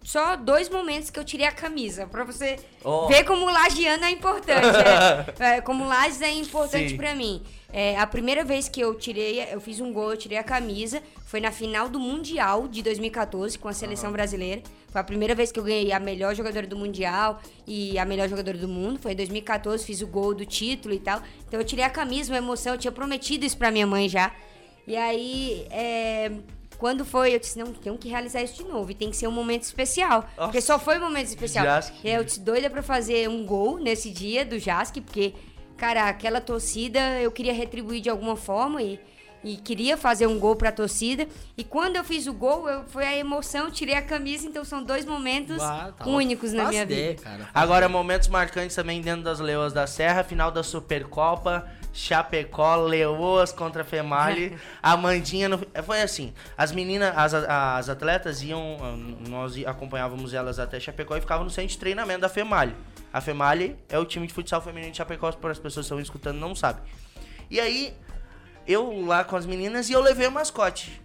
[0.05, 3.07] só dois momentos que eu tirei a camisa, pra você Oh.
[3.07, 4.65] ver como o lagiano é importante.
[4.77, 5.25] é.
[5.57, 7.41] É, como o Lages é importante pra mim.
[7.73, 11.01] É, a primeira vez que eu tirei, eu fiz um gol, eu tirei a camisa,
[11.25, 14.61] foi na final do Mundial de 2014 com a seleção brasileira.
[14.89, 18.29] Foi a primeira vez que eu ganhei a melhor jogadora do Mundial e a melhor
[18.29, 18.97] jogadora do mundo.
[18.99, 21.21] Foi em 2014, fiz o gol do título e tal.
[21.47, 24.31] Então eu tirei a camisa, uma emoção, eu tinha prometido isso pra minha mãe já.
[24.87, 26.31] E aí, é,
[26.77, 28.91] quando foi, eu disse, não, tenho que realizar isso de novo.
[28.91, 30.21] E tem que ser um momento especial.
[30.21, 30.43] Nossa.
[30.43, 31.65] Porque só foi um momento especial.
[31.65, 31.93] Jask.
[32.03, 35.33] E eu disse, doida pra fazer um gol nesse dia do Jask, porque,
[35.77, 38.99] cara, aquela torcida eu queria retribuir de alguma forma e,
[39.43, 41.27] e queria fazer um gol pra torcida.
[41.57, 44.83] E quando eu fiz o gol, eu, foi a emoção, tirei a camisa, então são
[44.83, 47.21] dois momentos Ah, tá únicos na minha ideia, vida.
[47.23, 47.49] Cara.
[47.53, 53.85] Agora, momentos marcantes também dentro das Leoas da Serra, final da Supercopa, Chapecó, Leoas contra
[53.85, 54.57] Female.
[54.83, 60.59] A Mandinha no- foi assim, as meninas, as, as atletas iam, ah, nós acompanhávamos elas
[60.59, 62.75] até Chapecó e ficavam no centro de treinamento da Female.
[63.13, 65.99] A Female é o time de futsal feminino de Chapecó, para as pessoas que estão
[66.01, 66.83] escutando não sabem.
[67.49, 67.95] E aí,
[68.67, 71.01] eu lá com as meninas e eu levei o mascote.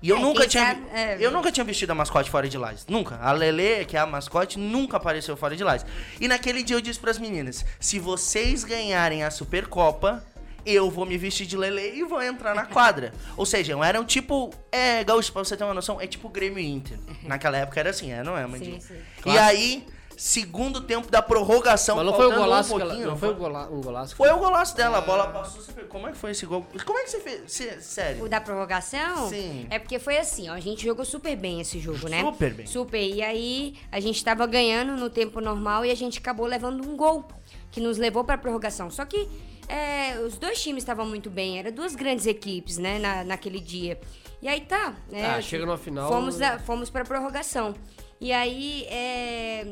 [0.00, 0.66] E eu É, nunca tinha.
[0.66, 1.16] sabe- é.
[1.20, 2.86] Eu nunca tinha vestido a mascote fora de Lages.
[2.88, 3.16] Nunca.
[3.20, 5.84] A Lele, que é a mascote, nunca apareceu fora de Lages.
[6.20, 10.24] E naquele dia eu disse pras meninas: se vocês ganharem a Supercopa,
[10.64, 13.12] eu vou me vestir de Lele e vou entrar na quadra.
[13.36, 14.52] Ou seja, era um tipo.
[14.70, 16.98] É, Gaúcho, pra você ter uma noção, é tipo Grêmio Inter.
[17.24, 18.80] Naquela época era assim, é, não é, Mandinha?
[18.80, 19.00] Sim, sim.
[19.18, 19.40] E Claro.
[19.40, 19.84] aí,
[20.18, 23.28] segundo tempo da prorrogação, Mas não foi o um golaço que ela, pouquinho, Não foi
[23.28, 24.16] o gola- um golaço.
[24.16, 25.62] foi o golaço dela, a bola passou.
[25.62, 26.66] você Como é que foi esse gol?
[26.84, 27.42] Como é que você fez?
[27.52, 28.24] Cê- sério?
[28.24, 29.28] O da prorrogação?
[29.28, 29.66] Sim.
[29.70, 30.54] É porque foi assim, ó.
[30.54, 32.20] A gente jogou super bem esse jogo, né?
[32.20, 32.66] Super bem.
[32.66, 33.00] Super.
[33.00, 36.96] E aí, a gente tava ganhando no tempo normal e a gente acabou levando um
[36.96, 37.24] gol,
[37.70, 38.90] que nos levou pra prorrogação.
[38.90, 39.28] Só que
[39.68, 44.00] é, os dois times estavam muito bem, eram duas grandes equipes, né, na, naquele dia.
[44.42, 45.36] E aí tá, né?
[45.36, 47.74] Ah, chega no final- Fomos, da, fomos pra prorrogação.
[48.20, 49.66] E aí, é,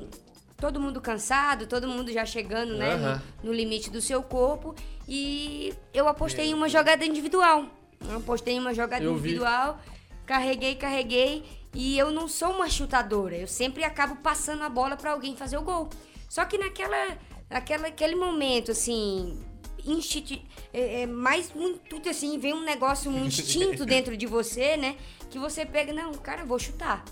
[0.59, 3.23] todo mundo cansado, todo mundo já chegando, né, Aham.
[3.43, 4.75] no, no limite do seu corpo.
[5.09, 7.67] E eu apostei em uma jogada individual.
[8.09, 9.21] Eu apostei em uma jogada Eu vi.
[9.31, 9.79] individual,
[10.25, 11.45] carreguei, carreguei.
[11.75, 13.37] E eu não sou uma chutadora.
[13.37, 15.91] Eu sempre acabo passando a bola pra alguém fazer o gol.
[16.29, 17.17] Só que naquela,
[17.51, 19.39] naquela aquele momento, assim,
[19.85, 20.43] instinti,
[20.73, 24.97] é, é mais muito assim, vem um negócio, um instinto dentro de você, né?
[25.31, 27.05] Que você pega, não, cara, vou chutar.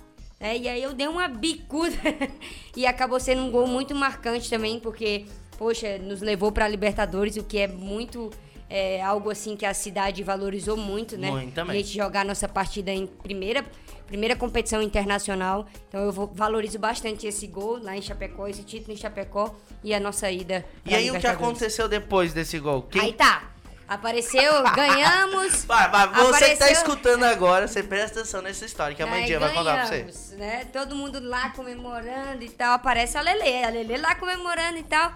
[0.44, 1.96] É, e aí eu dei uma bicuda
[2.76, 5.24] e acabou sendo um gol muito marcante também, porque,
[5.56, 8.30] poxa, nos levou pra Libertadores, o que é muito.
[8.68, 11.30] É algo assim que a cidade valorizou muito, né?
[11.30, 11.76] Muito também.
[11.76, 13.64] A gente jogar nossa partida em primeira,
[14.06, 15.66] primeira competição internacional.
[15.88, 19.94] Então eu vou- valorizo bastante esse gol lá em Chapecó, esse título em Chapecó e
[19.94, 20.62] a nossa ida.
[20.84, 22.82] E aí o que aconteceu depois desse gol?
[22.82, 23.00] Quem...
[23.00, 23.53] Aí tá.
[23.86, 25.64] Apareceu, ganhamos.
[25.64, 29.06] Vai, vai, você que tá Apareceu- escutando agora, você presta atenção nessa história que a
[29.06, 30.36] Mandinha vai contar pra você.
[30.36, 30.64] Né?
[30.72, 32.72] Todo mundo lá comemorando e tal.
[32.74, 35.12] Aparece a Lele, a Lele lá comemorando e tal.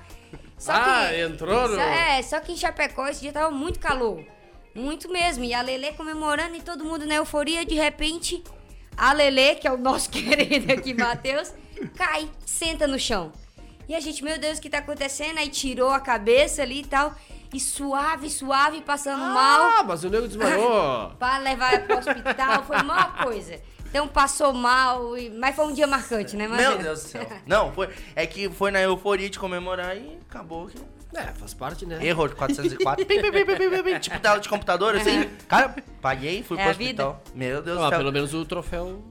[0.59, 4.23] Só Ah, que, entrou no- É, só que em Chapecó esse dia tava muito calor.
[4.75, 5.45] Muito mesmo.
[5.45, 7.65] E a Lele comemorando e todo mundo na euforia.
[7.65, 8.43] De repente,
[8.97, 11.53] a Lele, que é o nosso querido aqui, Matheus,
[11.97, 13.33] cai, senta no chão.
[13.89, 15.39] E a gente, meu Deus, o que tá acontecendo?
[15.39, 17.15] Aí tirou a cabeça ali e tal.
[17.53, 21.11] E suave, suave, passando mal Ah, mas o nego desmaiou.
[21.19, 23.59] pra levar pro hospital, foi a maior coisa.
[23.89, 26.83] Então passou mal, e- mas foi um dia marcante, né, Meu Matheus?
[26.83, 27.27] Deus do céu.
[27.47, 27.89] Não, foi.
[28.15, 30.77] É que foi na euforia de comemorar e acabou que.
[31.15, 31.99] é, faz parte, né?
[32.05, 33.07] Erro de 404.
[33.07, 33.99] Pim, pim, pim, pim, pim, pim, pim.
[33.99, 35.25] tipo tela de computador, assim.
[35.49, 37.09] Cara, paguei, fui É pro a vida.
[37.09, 37.33] hospital.
[37.35, 37.99] Meu Deus Ah, do céu.
[37.99, 39.03] pelo menos o troféu.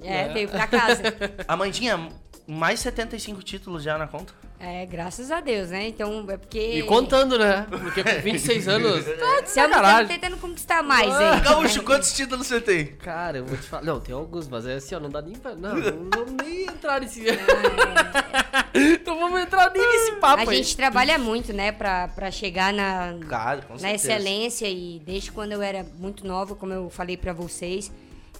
[0.00, 0.32] É, né?
[0.32, 1.02] veio pra casa.
[1.48, 2.08] Amandinha,
[2.46, 4.32] mais 75 títulos já na conta.
[4.62, 5.88] É, graças a Deus, né?
[5.88, 6.58] Então é porque.
[6.58, 7.66] E contando, né?
[7.70, 9.04] Porque com 26 anos.
[9.06, 10.06] Tá de Se eu não tô sacanagem.
[10.08, 11.36] tentando conquistar mais, Ah.
[11.36, 11.42] hein?
[11.42, 12.86] Gaúcho, quantos títulos você tem?
[12.96, 13.84] Cara, eu vou te falar.
[13.84, 15.54] Não, tem alguns, mas é assim, ó, não dá nem pra.
[15.54, 17.22] Não, não vamos nem entrar nesse.
[19.06, 20.56] não vamos entrar nem nesse papo A aí.
[20.58, 24.12] gente trabalha muito, né, pra, pra chegar na, Cara, com na certeza.
[24.12, 27.90] excelência e desde quando eu era muito nova, como eu falei pra vocês,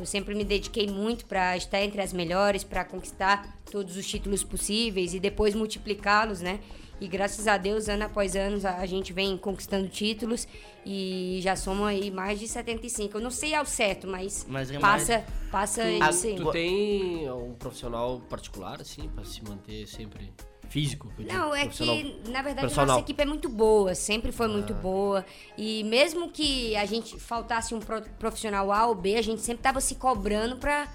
[0.01, 4.43] eu sempre me dediquei muito pra estar entre as melhores, pra conquistar todos os títulos
[4.43, 6.59] possíveis e depois multiplicá-los, né?
[7.01, 10.47] E graças a Deus, ano após ano, a gente vem conquistando títulos
[10.85, 13.17] e já somos aí mais de 75.
[13.17, 16.37] Eu não sei ao certo, mas, Mas é passa, passa Ah, isso aí.
[16.37, 20.31] Tu tem um profissional particular, assim, pra se manter sempre
[20.71, 21.13] físico?
[21.19, 22.87] Não, é que, na verdade, a personal.
[22.87, 24.51] nossa equipe é muito boa, sempre foi Ah.
[24.51, 25.25] muito boa.
[25.59, 29.63] E mesmo que a gente faltasse um pro- profissional A ou B, a gente sempre
[29.63, 30.89] tava se cobrando pra,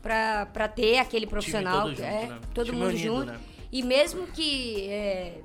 [0.00, 1.82] pra, pra ter aquele profissional.
[1.82, 2.40] todo junto, é, né?
[2.54, 3.26] todo Time mundo unido, junto.
[3.32, 3.40] né?
[3.72, 5.40] E mesmo que é,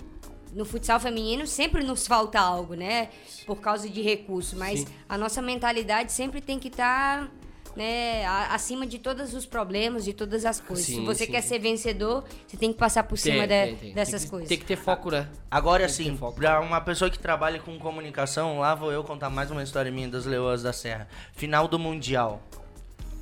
[0.53, 3.09] no futsal feminino sempre nos falta algo, né?
[3.47, 4.55] Por causa de recurso.
[4.55, 4.87] Mas Sim.
[5.09, 7.29] a nossa mentalidade sempre tem que estar.
[7.75, 10.85] Né, acima de todos os problemas, de todas as coisas.
[10.85, 13.65] Sim, Se você sim, quer ser vencedor, você tem que passar por Tem, cima de-
[13.65, 13.93] tem, tem.
[13.93, 14.49] dessas Tem que- coisas.
[14.49, 15.27] Tem que ter foco, né?
[15.49, 16.35] Agora Tem que sim, ter foco.
[16.39, 20.07] pra uma pessoa que trabalha com comunicação, lá vou eu contar mais uma história minha
[20.07, 21.07] das Leoas da Serra.
[21.33, 22.41] Final do Mundial,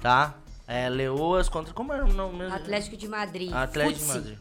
[0.01, 0.35] tá?
[0.67, 1.73] É, Leoas contra...
[1.73, 2.55] Como era o nome mesmo?
[2.55, 3.51] Atlético de Madrid.
[3.53, 4.17] Atlético de Futsi.
[4.17, 4.37] Madrid.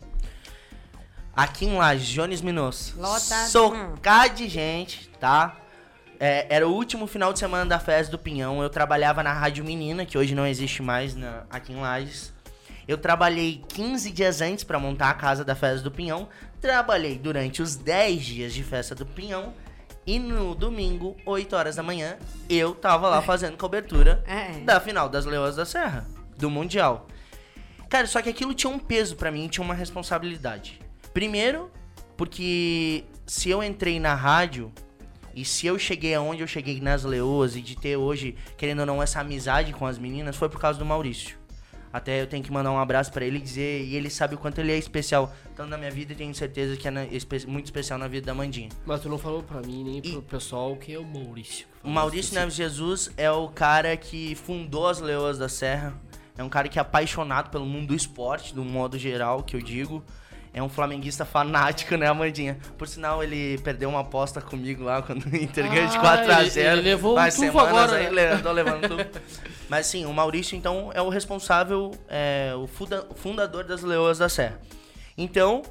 [1.34, 2.94] Aqui em Lages, Jones Minos.
[2.96, 3.48] Lotado.
[3.48, 5.56] Socar de gente, tá?
[6.20, 8.62] É, era o último final de semana da festa do Pinhão.
[8.62, 12.32] Eu trabalhava na Rádio Menina, que hoje não existe mais na, aqui em Lages.
[12.86, 16.28] Eu trabalhei 15 dias antes para montar a casa da festa do Pinhão.
[16.60, 19.52] Trabalhei durante os 10 dias de festa do Pinhão.
[20.06, 22.16] E no domingo, 8 horas da manhã,
[22.48, 24.58] eu tava lá fazendo cobertura É.
[24.60, 26.06] da final das Leões da Serra,
[26.38, 27.06] do Mundial.
[27.90, 30.80] Cara, só que aquilo tinha um peso pra mim, tinha uma responsabilidade.
[31.12, 31.70] Primeiro,
[32.16, 34.72] porque se eu entrei na rádio
[35.34, 38.86] e se eu cheguei aonde eu cheguei nas Leoas e de ter hoje, querendo ou
[38.86, 41.36] não, essa amizade com as meninas, foi por causa do Maurício.
[41.90, 44.38] Até eu tenho que mandar um abraço pra ele e dizer, e ele sabe o
[44.38, 47.46] quanto ele é especial, tanto na minha vida e tenho certeza que é na- espe-
[47.46, 48.68] muito especial na vida da Mandinha.
[48.84, 51.66] Mas tu não falou pra mim nem pro pessoal que é o Maurício.
[51.82, 55.94] O Maurício Neves Jesus é o cara que fundou as Leoas da Serra.
[56.36, 59.60] É um cara que é apaixonado pelo mundo do esporte, do modo geral, que eu
[59.62, 60.04] digo.
[60.58, 62.58] É um flamenguista fanático, né, Amandinha?
[62.76, 66.56] Por sinal, ele perdeu uma aposta comigo lá quando o Inter ganhou de Ah, 4x0.
[66.56, 68.32] ele- ele levou um tufo agora, aí, né?
[68.32, 69.06] andou levando tudo.
[69.68, 74.28] Mas sim, o Maurício, então, é o responsável, é, o funda- fundador das Leoas da
[74.28, 74.60] Serra.
[75.16, 75.62] Então,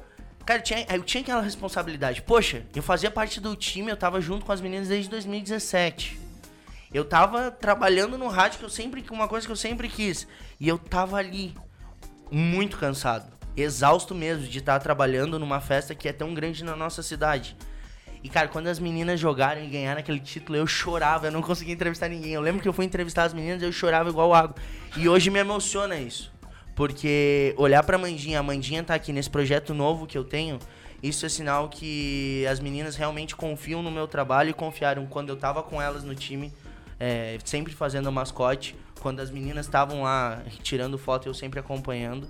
[0.46, 2.22] cara, tinha, eu tinha aquela responsabilidade.
[2.22, 6.18] Poxa, eu fazia parte do time, eu tava junto com as meninas desde 2017.
[6.94, 10.26] Eu tava trabalhando no rádio, que eu sempre, uma coisa que eu sempre quis.
[10.58, 11.54] E eu tava ali,
[12.30, 13.36] muito cansado.
[13.60, 17.56] Exausto mesmo de estar trabalhando numa festa que é tão grande na nossa cidade.
[18.22, 21.74] E, cara, quando as meninas jogaram e ganharam aquele título, eu chorava, eu não conseguia
[21.74, 22.32] entrevistar ninguém.
[22.32, 24.56] Eu lembro que eu fui entrevistar as meninas eu chorava igual água.
[24.96, 26.32] E hoje me emociona isso.
[26.74, 30.58] Porque olhar pra Mandinha, a Mandinha tá aqui nesse projeto novo que eu tenho,
[31.02, 35.36] isso é sinal que as meninas realmente confiam no meu trabalho e confiaram quando eu
[35.36, 36.52] tava com elas no time,
[36.98, 38.76] é, sempre fazendo a mascote.
[39.00, 42.28] Quando as meninas estavam lá tirando foto, eu sempre acompanhando.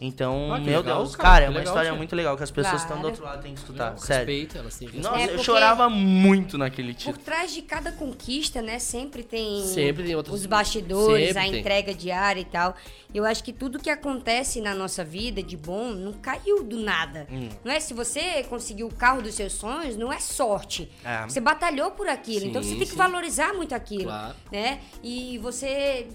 [0.00, 1.96] Então, Ah, meu legal, Deus, cara, cara, é uma legal, história tia.
[1.98, 3.14] muito legal que as pessoas que estão do Claro.
[3.14, 3.90] outro lado têm que escutar.
[3.92, 4.26] Não, sério.
[4.26, 7.18] Respeito, elas têm que Nossa, É eu chorava muito naquele Por título.
[7.24, 11.60] trás de cada conquista, né, sempre tem, Sempre tem outras- os bastidores, sempre a tem.
[11.60, 12.74] entrega diária e tal.
[13.14, 17.26] Eu acho que tudo que acontece na nossa vida de bom não caiu do nada.
[17.30, 17.48] Hum.
[17.64, 20.90] Não é se você conseguiu o carro dos seus sonhos, não é sorte.
[21.04, 21.22] É.
[21.22, 24.34] Você batalhou por aquilo, então Sim, você tem que valorizar muito aquilo, Claro.
[24.50, 24.80] né?
[25.02, 26.08] E você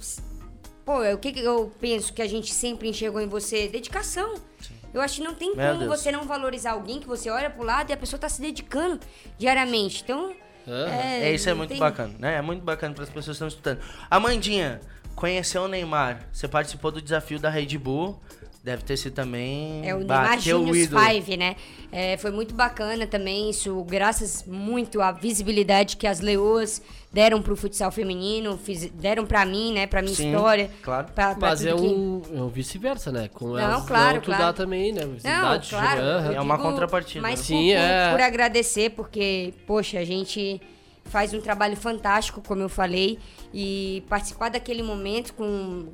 [0.89, 3.67] Pô, o que que eu penso que a gente sempre enxergou em você?
[3.67, 4.33] Dedicação.
[4.91, 6.01] Eu acho que não tem Meu como Deus.
[6.01, 8.99] você não valorizar alguém que você olha pro lado e a pessoa tá se dedicando
[9.37, 10.01] diariamente.
[10.03, 10.33] Então,
[10.67, 10.87] Aham.
[10.89, 12.37] É, isso é muito tem- bacana, né?
[12.37, 13.79] É muito bacana para as pessoas que estão escutando.
[14.09, 14.81] Amandinha,
[15.15, 16.27] conheceu o Neymar?
[16.33, 18.19] Você participou do desafio da Red Bull?
[18.61, 19.87] Deve ter sido também.
[19.87, 19.99] É o
[20.71, 21.01] o ídolo.
[21.01, 21.55] 5, né?
[21.91, 27.55] É, foi muito bacana também, isso graças muito à visibilidade que as leoas deram pro
[27.55, 29.87] futsal feminino, fiz- deram pra mim, né?
[29.87, 30.69] Pra minha Sim, história.
[30.83, 31.07] claro.
[31.15, 33.29] Pra, pra Mas é que- um, é um vice-versa, né?
[33.33, 34.53] Com Não, elas claro, tu dá claro.
[34.57, 35.01] também, né?
[35.05, 36.01] Não, claro.
[36.35, 38.11] É uma contrapartida, Mas Sim, por- é.
[38.11, 40.61] por agradecer, porque, poxa, a gente
[41.05, 43.17] faz um trabalho fantástico, como eu falei,
[43.53, 45.87] e participar daquele momento com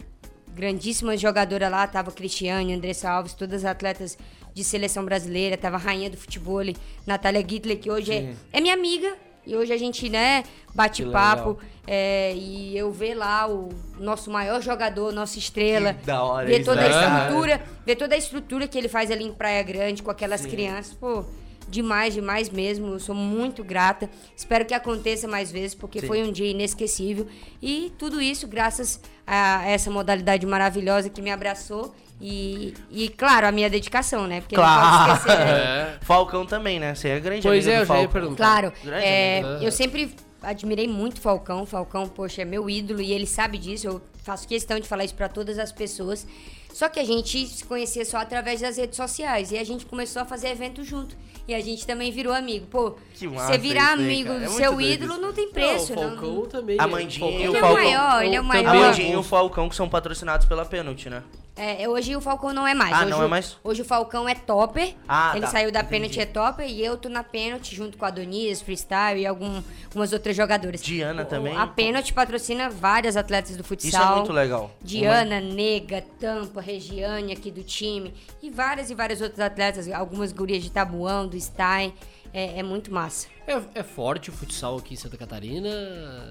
[0.56, 4.18] grandíssimas jogadoras lá, tava Cristiane, Andressa Alves, todas as atletas
[4.54, 6.64] de seleção brasileira, tava a rainha do futebol,
[7.06, 8.36] Natália Gittler, que hoje é, Sim.
[8.54, 9.14] é minha amiga,
[9.46, 14.62] e hoje a gente, né, bate papo, é, e eu ver lá o nosso maior
[14.62, 17.20] jogador, nossa estrela, Que da hora ver isso, toda a né?
[17.20, 20.94] estrutura, ver toda a estrutura que ele faz ali em Praia Grande com aquelas crianças,
[20.94, 21.24] pô,
[21.68, 22.94] demais, demais mesmo.
[22.94, 24.10] Eu sou muito grata.
[24.36, 26.08] Espero que aconteça mais vezes, porque Sim.
[26.08, 27.28] foi um dia inesquecível.
[27.62, 31.96] E tudo isso graças a essa modalidade maravilhosa que me abraçou.
[32.22, 34.40] E, e claro, a minha dedicação, né?
[34.40, 35.06] Porque não Claro.
[35.08, 35.38] pode esquecer.
[35.38, 35.46] né?
[36.02, 36.06] É.
[36.06, 36.96] Falcão também, né?
[36.96, 38.14] Você é grande Pois amiga é, do eu já ia Falcão.
[38.22, 38.44] perguntar.
[38.44, 41.66] Claro, Grande é, eu sempre admirei muito Falcão.
[41.66, 43.88] Falcão, poxa, é meu ídolo e ele sabe disso.
[43.88, 46.26] Eu faço questão de falar isso pra todas as pessoas.
[46.74, 50.22] Só que a gente se conhecia só através das redes sociais e a gente começou
[50.22, 51.16] a fazer evento junto.
[51.48, 52.66] E a gente também virou amigo.
[52.66, 54.32] Pô, Que massa você virar amigo.
[54.32, 55.22] É do muito seu ídolo isso.
[55.22, 55.94] não tem preço.
[55.96, 56.78] não, o não- Falcão também.
[56.80, 57.84] A Mandinha e Falcão- o Ele é o Falcão.
[57.84, 58.88] maior, ele é o Também A maior.
[58.88, 61.24] Mandinha e o Falcão que são patrocinados pela Penalty, né?
[61.58, 62.92] É, hoje o Falcão não é mais.
[62.94, 63.58] Ah, hoje, não o- é mais?
[63.64, 64.94] Hoje o Falcão é topper.
[65.08, 65.52] Ah, ele tá.
[65.52, 65.84] saiu da.
[65.86, 69.62] Penalty é topper e eu tô na Penalty junto com a Donias, Freestyle e algum,
[69.86, 70.82] algumas outras jogadoras.
[70.82, 71.56] Diana O- também.
[71.56, 73.90] A Penalty patrocina várias atletas do futsal.
[73.90, 74.70] Isso é muito legal.
[74.82, 78.14] Diana, Nega, Tampa, Regiane aqui do time.
[78.44, 79.88] E várias e várias outras atletas.
[79.90, 81.94] Algumas gurias de Tabuão, do Stein.
[82.34, 83.28] É, é muito massa.
[83.48, 85.70] É, é forte o futsal aqui em Santa Catarina.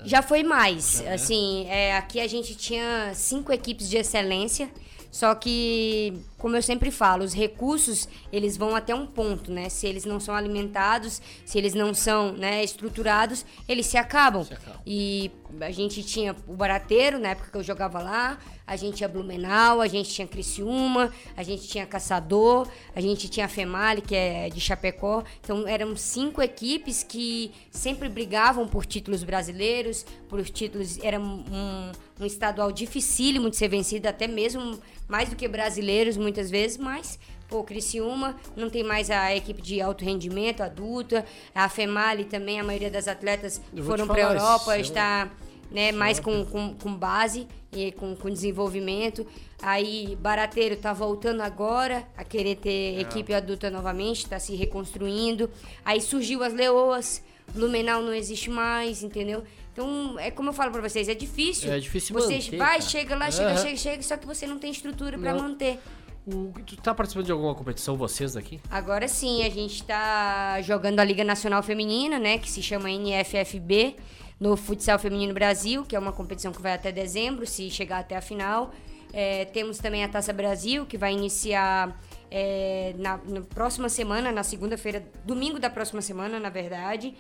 [0.04, 0.98] Já foi mais.
[1.02, 1.14] Já é?
[1.14, 4.68] assim, é, aqui a gente tinha cinco equipes de excelência.
[5.14, 9.70] Só que como eu sempre falo, os recursos, eles vão até um ponto, né?
[9.70, 14.44] Se eles não são alimentados, se eles não são né, estruturados, eles se acabam.
[14.44, 14.78] Se acabam.
[14.84, 19.08] E a gente tinha o Barateiro, na época que eu jogava lá, a gente tinha
[19.08, 24.14] Blumenau, a gente tinha Criciúma, a gente tinha Caçador, a gente tinha a Female, que
[24.14, 25.22] é de Chapecó.
[25.40, 30.98] Então eram cinco equipes que sempre brigavam por títulos brasileiros, por títulos.
[31.02, 36.50] Era um, um estadual dificílimo de ser vencido, até mesmo mais do que brasileiros muitas
[36.50, 41.24] vezes, mas Pô, Criciúma não tem mais a equipe de alto rendimento adulta.
[41.54, 45.30] A Female também, a maioria das atletas Eu foram para a Europa, isso é está
[45.70, 49.26] né, mais com, com, com base e com, com desenvolvimento.
[49.60, 55.50] Aí Barateiro tá voltando agora a querer ter equipe adulta novamente, está se reconstruindo.
[55.84, 59.44] Aí surgiu as Leoas, Blumenau não existe mais, entendeu?
[59.74, 61.72] Então, é como eu falo pra vocês, é difícil.
[61.72, 62.80] É difícil Você manter, vai, cara.
[62.80, 63.56] chega lá, chega, Aham.
[63.62, 65.42] chega, chega, só que você não tem estrutura pra Não.
[65.42, 65.80] manter.
[66.24, 68.60] O- tu tá participando de alguma competição, vocês daqui?
[68.70, 73.96] Agora sim, a gente está jogando a Liga Nacional Feminina, né, que se chama NFFB,
[74.38, 78.16] no Futsal Feminino Brasil, que é uma competição que vai até dezembro, se chegar até
[78.16, 78.70] a final.
[79.12, 84.42] É, temos também a Taça Brasil, que vai iniciar é, na, na próxima semana, na
[84.42, 87.14] segunda-feira, domingo da próxima semana, na verdade.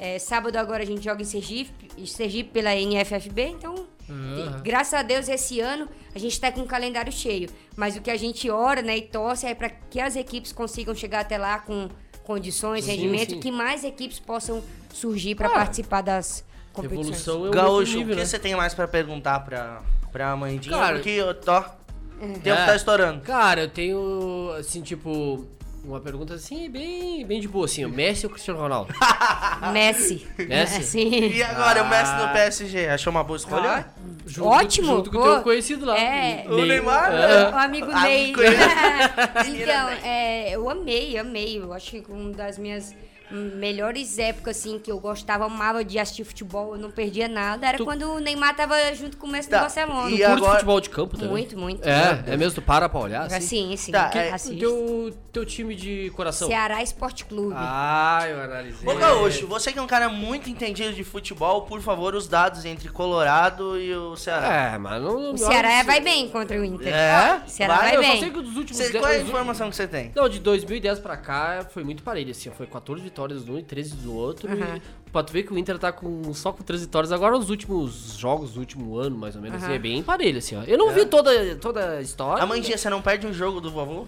[0.00, 3.74] É, sábado agora a gente joga em Sergipe, em Sergipe pela NFFB, então
[4.08, 4.60] Aham.
[4.64, 7.48] Graças a Deus, esse ano a gente está com um calendário cheio.
[7.76, 10.94] Mas o que a gente ora né, e torce é para que as equipes consigam
[10.96, 11.88] chegar até lá com
[12.24, 13.36] condições, Sim, rendimento, sim.
[13.36, 17.06] e que mais equipes possam surgir para Ah, participar das competições.
[17.06, 18.26] Evolução é o Gaúcho, nível, o que né?
[18.26, 20.76] você tem mais pra perguntar pra, pra Amandinha?
[20.76, 21.58] Cara, Porque eu tô...
[21.58, 22.66] O tempo É.
[22.66, 23.20] tá estourando.
[23.22, 25.46] Cara, eu tenho, assim, tipo,
[25.84, 27.88] uma pergunta assim, bem, bem de boa, assim, ó.
[27.88, 28.92] Messi ou Cristiano Ronaldo?
[29.72, 30.26] Messi.
[30.38, 31.08] Messi?
[31.36, 32.26] E agora, o Messi Ah.
[32.26, 32.88] no PSG?
[32.88, 33.86] Achou uma boa escolha?
[34.26, 35.32] Junto- Ótimo, Junto com o pô.
[35.34, 35.98] teu conhecido lá.
[35.98, 36.44] É.
[36.48, 37.50] O Neymar, É.
[37.50, 38.32] O amigo Ah, Ney.
[38.34, 38.56] conheço.
[39.48, 41.58] então, é, eu amei, amei.
[41.58, 42.94] Eu acho que uma das minhas
[43.30, 47.78] melhores épocas, assim, que eu gostava, amava de assistir futebol, eu não perdia nada, era
[47.78, 50.02] Tu- quando o Neymar tava junto com o Messi Tá, do Barcelona.
[50.02, 51.30] Tu E curte agora- futebol de campo também?
[51.30, 51.88] Muito, muito.
[51.88, 53.36] É, é mesmo, tu para pra olhar, assim?
[53.36, 53.92] Assim, sim.
[53.92, 56.48] Tá, que é, teu, teu time de coração?
[56.48, 57.54] Ceará Esporte Clube.
[57.56, 58.88] Ah, eu analisei.
[58.88, 62.64] Ô Gaúcho, você que é um cara muito entendido de futebol, por favor, os dados
[62.64, 64.74] entre Colorado e o Ceará.
[64.74, 65.32] É, mas não...
[65.34, 66.92] o Ceará não- vai bem contra o Inter.
[66.94, 67.42] É?
[67.46, 68.20] O Ceará Vai, vai, Eu só bem.
[68.20, 68.76] sei que dos últimos...
[68.76, 70.12] Cê- qual é a informação que você tem?
[70.14, 73.62] Não, de 2010 pra cá foi muito parelho, assim, foi 14 vitórias de um e
[73.62, 74.50] 13 do outro.
[74.50, 74.76] Aham.
[75.06, 77.50] E pra tu ver que o Inter tá com, só com 13 vitórias agora nos
[77.50, 79.74] últimos jogos do último ano, mais ou menos, assim, Aham.
[79.74, 80.62] é bem parelho, assim, ó.
[80.62, 82.42] Eu não vi toda, toda a história.
[82.42, 84.06] Amandinha, você não perde um jogo do vovô?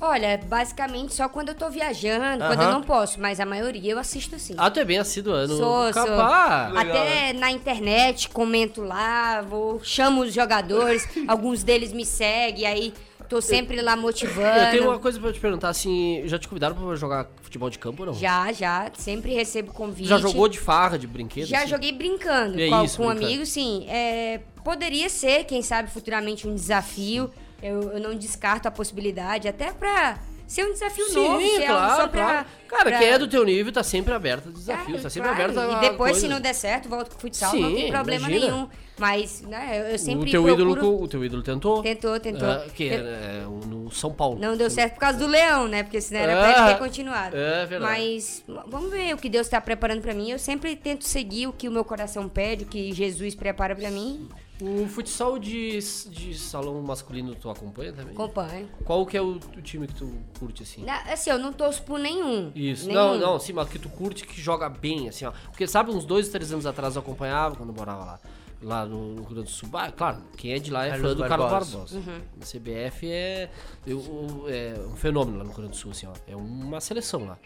[0.00, 3.98] Olha, basicamente só quando eu tô viajando, quando eu não posso, mas a maioria eu
[3.98, 4.54] assisto sim.
[4.58, 6.04] Ah, tu é bem assíduo, no Sou, sou.
[6.04, 12.94] Legal, Até na internet, comento lá, vou, chamo os jogadores, alguns deles me seguem, aí
[13.28, 14.58] tô sempre lá motivando.
[14.58, 17.78] Eu tenho uma coisa pra te perguntar, assim, já te convidaram pra jogar futebol de
[17.78, 18.14] campo ou não?
[18.14, 20.08] Já, já, sempre recebo convite.
[20.08, 21.46] Já jogou de farra, de brinquedo?
[21.46, 21.68] Já assim?
[21.68, 23.26] joguei brincando É com, isso, com brincando.
[23.26, 23.86] amigos, sim.
[23.88, 27.30] É, poderia ser, quem sabe, futuramente um desafio.
[27.62, 31.66] Eu, eu não descarto a possibilidade, até pra ser um desafio Sim, novo, ser algo
[31.66, 32.24] claro, só pra.
[32.24, 32.46] claro.
[32.68, 35.52] Cara, pra- quem é do teu nível tá sempre aberto a desafios, tá sempre claro,
[35.52, 36.30] aberto a E depois, se coisas.
[36.30, 38.52] não der certo, volto pro futsal, não Sim, tem problema imagina.
[38.52, 38.68] nenhum.
[38.96, 40.70] Mas, né, eu, eu sempre o teu procuro...
[40.72, 41.82] ídolo, o teu ídolo tentou?
[41.82, 42.48] Tentou, tentou.
[42.48, 44.38] Ah, que era é, no São Paulo.
[44.40, 45.82] Não deu certo por causa do leão, né?
[45.82, 47.36] Porque senão era Ah, pra ele ter continuado.
[47.36, 47.92] é verdade.
[47.92, 50.30] Mas vamos ver o que Deus tá preparando pra mim.
[50.30, 53.90] Eu sempre tento seguir o que o meu coração pede, o que Jesus prepara pra
[53.90, 54.28] mim.
[54.60, 55.78] O futsal de,
[56.10, 58.14] de salão masculino tu acompanha também?
[58.14, 58.68] Acompanho.
[58.84, 60.84] Qual que é o, o time que tu curte, assim?
[60.84, 62.52] Na- Assim, eu não torço por nenhum.
[62.54, 62.86] Isso.
[62.86, 62.98] Nenhum.
[62.98, 65.32] Não, não, sim, mas que tu curte, que joga bem, assim, ó.
[65.50, 68.20] Porque, sabe, uns dois, três anos atrás eu acompanhava, quando eu morava lá.
[68.62, 69.68] Lá no, Rio Grande do Sul.
[69.96, 71.96] Claro, quem é de lá é Carlos fã do Carlos Barbosa.
[71.98, 72.20] Uhum.
[72.40, 73.50] A CBF é,
[73.86, 76.12] eu- é um fenômeno lá no Rio Grande do Sul, assim, ó.
[76.26, 77.36] É uma seleção lá.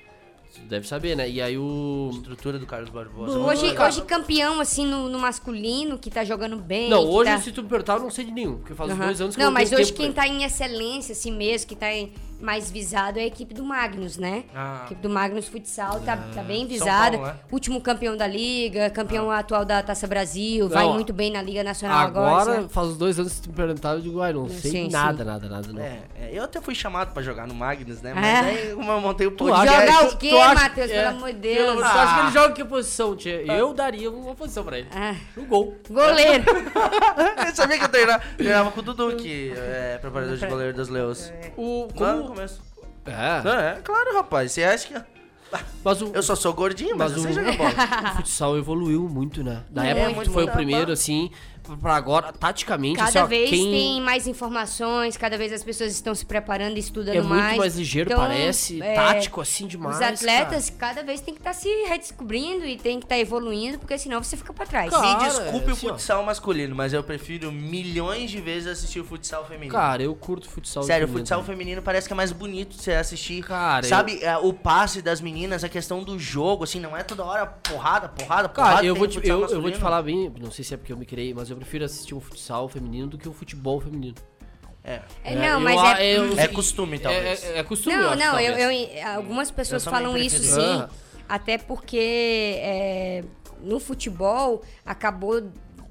[0.68, 1.28] Deve saber, né?
[1.28, 2.10] E aí o...
[2.12, 3.38] Estrutura do Carlos Barbosa.
[3.38, 3.88] Hoje, Cara.
[3.88, 6.90] hoje campeão, assim, no, no masculino, que tá jogando bem.
[6.90, 7.40] Não, hoje, tá...
[7.40, 8.56] se tu me perguntar, eu não sei de nenhum.
[8.58, 10.42] Porque faz dois anos que Não, eu mas tenho hoje tempo quem pra- tá em
[10.44, 14.44] excelência, assim mesmo, que tá em- mais visado é a equipe do Magnus, né?
[14.54, 14.80] Ah.
[14.82, 17.16] A equipe do Magnus Futsal tá, tá bem visada.
[17.18, 17.40] Paulo, né?
[17.50, 21.62] Último campeão da Liga, campeão atual da Taça Brasil, vai Não, muito bem na Liga
[21.64, 22.54] Nacional Agora, agora.
[22.62, 22.72] sabe?
[22.72, 25.24] faz dois anos que tu me perguntar, eu digo, não sei Sim, nada, sim.
[25.24, 25.82] nada, nada, não.
[25.82, 28.12] É, é, eu até fui chamado pra jogar no Magnus, né?
[28.14, 28.38] Mas É.
[28.40, 29.68] aí, como eu montei o podcast...
[29.68, 30.90] acha- Jogar tu- o quê, Matheus?
[30.90, 31.76] Pelo amor de Deus.
[31.78, 32.22] Tu acha que Ah.
[32.24, 33.42] ele joga em que posição, tia?
[33.52, 34.88] Eu daria uma posição pra ele.
[34.94, 35.76] Ah, No gol.
[35.90, 36.44] goleiro.
[37.48, 40.88] Eu sabia que eu treinava, treinava com o Dudu, que é preparador de goleiro dos
[40.88, 41.32] Leões.
[41.56, 42.27] O, como...
[42.28, 42.60] começo.
[43.06, 44.52] É, É, claro, rapaz.
[44.52, 44.94] Você acha que...
[45.84, 47.70] mas o, Eu só sou gordinho, mas, Mas você o- joga bola.
[48.12, 49.62] o futsal evoluiu muito, né?
[49.70, 51.30] Na É, época que tu foi o primeiro, assim,
[51.76, 55.92] pra agora, taticamente, Cada assim, ó, vez quem tem mais informações, cada vez as pessoas
[55.92, 57.58] estão se preparando e estudando é muito mais.
[57.58, 59.96] mais ligeiro, Então, parece, é, tático assim demais.
[59.96, 63.98] Os atletas cada vez tem que estar se redescobrindo e tem que estar evoluindo, porque
[63.98, 64.90] senão você fica pra trás.
[64.90, 65.90] Cara, Me desculpe o assim, ó.
[65.90, 69.72] futsal masculino, mas eu prefiro milhões de vezes assistir o futsal feminino.
[69.72, 72.76] Cara, Cara, eu curto futsal Sério, o feminino futsal feminino parece que é mais bonito
[72.76, 73.42] de você assistir.
[73.42, 77.24] Cara, Sabe, é, o passe das meninas, a questão do jogo, assim, não é toda
[77.24, 78.74] hora porrada, porrada, porrada.
[78.74, 80.92] Cara, eu vou, te, eu, eu vou te falar bem, não sei se é porque
[80.92, 84.14] eu me criei, mas eu prefiro assistir um futsal feminino do que um futebol feminino.
[84.84, 85.00] É.
[85.22, 86.16] É, não, eu- mas a- é.
[86.18, 87.44] eu- É costume, talvez.
[87.44, 90.60] É, é, é costume, Não, acho, não, eu, eu- algumas pessoas Eu falam isso sim.
[90.60, 90.88] Ah.
[91.28, 93.24] Até porque é,
[93.60, 95.42] no futebol acabou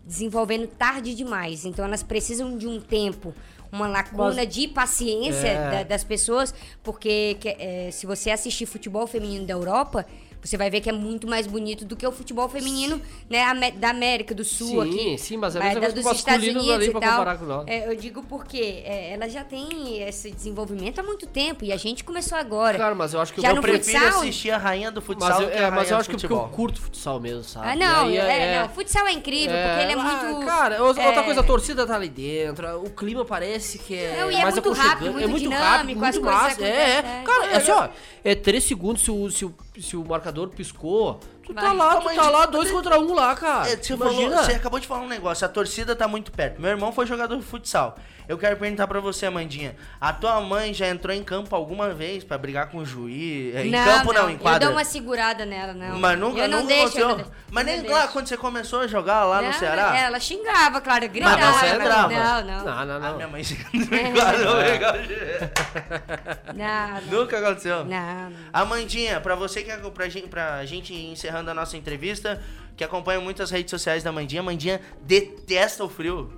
[0.03, 1.63] desenvolvendo tarde demais.
[1.65, 3.35] Então elas precisam de um tempo,
[3.71, 5.71] uma lacuna de paciência É.
[5.71, 10.05] da- das pessoas, porque que- é, se você assistir futebol feminino da Europa.
[10.41, 13.89] Você vai ver que é muito mais bonito do que o futebol feminino né, da
[13.89, 15.17] América do Sul Sim, aqui.
[15.17, 17.63] sim, mas é a é, mesma da- coisa dos Estados Unidos ali e tal.
[17.67, 21.77] É, eu digo porque é, ela já tem esse desenvolvimento há muito tempo e a
[21.77, 22.77] gente começou agora.
[22.77, 24.19] Cara, mas eu acho que Já eu prefiro futsal?
[24.21, 26.19] assistir a rainha do futsal Mas, eu, que é, a mas eu acho que é
[26.19, 27.67] porque eu curto futsal mesmo, sabe?
[27.69, 30.45] Ah, não, aí é, não, futsal é incrível, porque ele é ah, muito.
[30.45, 34.17] Cara, outra é, coisa, a torcida tá ali dentro, o clima parece que é.
[34.21, 36.59] Não, e é mais muito rápido, é muito muito dinâmico, rápido, as muito coisas.
[36.59, 36.97] É, é.
[36.99, 37.23] é.
[37.25, 37.89] Cara, é só.
[38.23, 39.11] É três segundos se
[39.45, 41.19] o, se o, marcador piscou.
[41.47, 43.69] Tu tá lá, tu Mas- tá lá, dois contra um lá, cara.
[43.69, 44.29] É, você, Imagina.
[44.31, 46.61] falou- você acabou de falar um negócio, a torcida tá muito perto.
[46.61, 47.97] Meu irmão foi jogador de futsal.
[48.27, 49.73] Eu quero perguntar pra você, Amandinha.
[50.01, 53.55] A tua mãe já entrou em campo alguma vez pra brigar com o juiz?
[53.55, 54.59] É, Em campo não, em Eu quadra.
[54.67, 55.97] dou uma segurada nela, não.
[55.97, 57.31] Mas nunca, eu não nunca deixo, eu aconteceu.
[57.31, 58.11] não- Mas eu nem não lá, deixo.
[58.13, 59.97] quando você começou a jogar lá no Não, Ceará.
[59.97, 61.37] Ela xingava, claro, gritava.
[61.37, 62.09] Mas você entrava?
[62.13, 62.85] Não, não.
[62.85, 63.43] Não, não, minha mãe
[63.73, 64.93] Não, legal.
[66.53, 67.19] Não, não.
[67.19, 67.85] Nunca aconteceu.
[67.85, 68.37] Não, não.
[68.51, 72.41] Amandinha, pra você que é pra gente, pra gente ir encerrando a nossa entrevista,
[72.75, 76.31] que acompanha muitas redes sociais da Amandinha, Amandinha detesta o frio.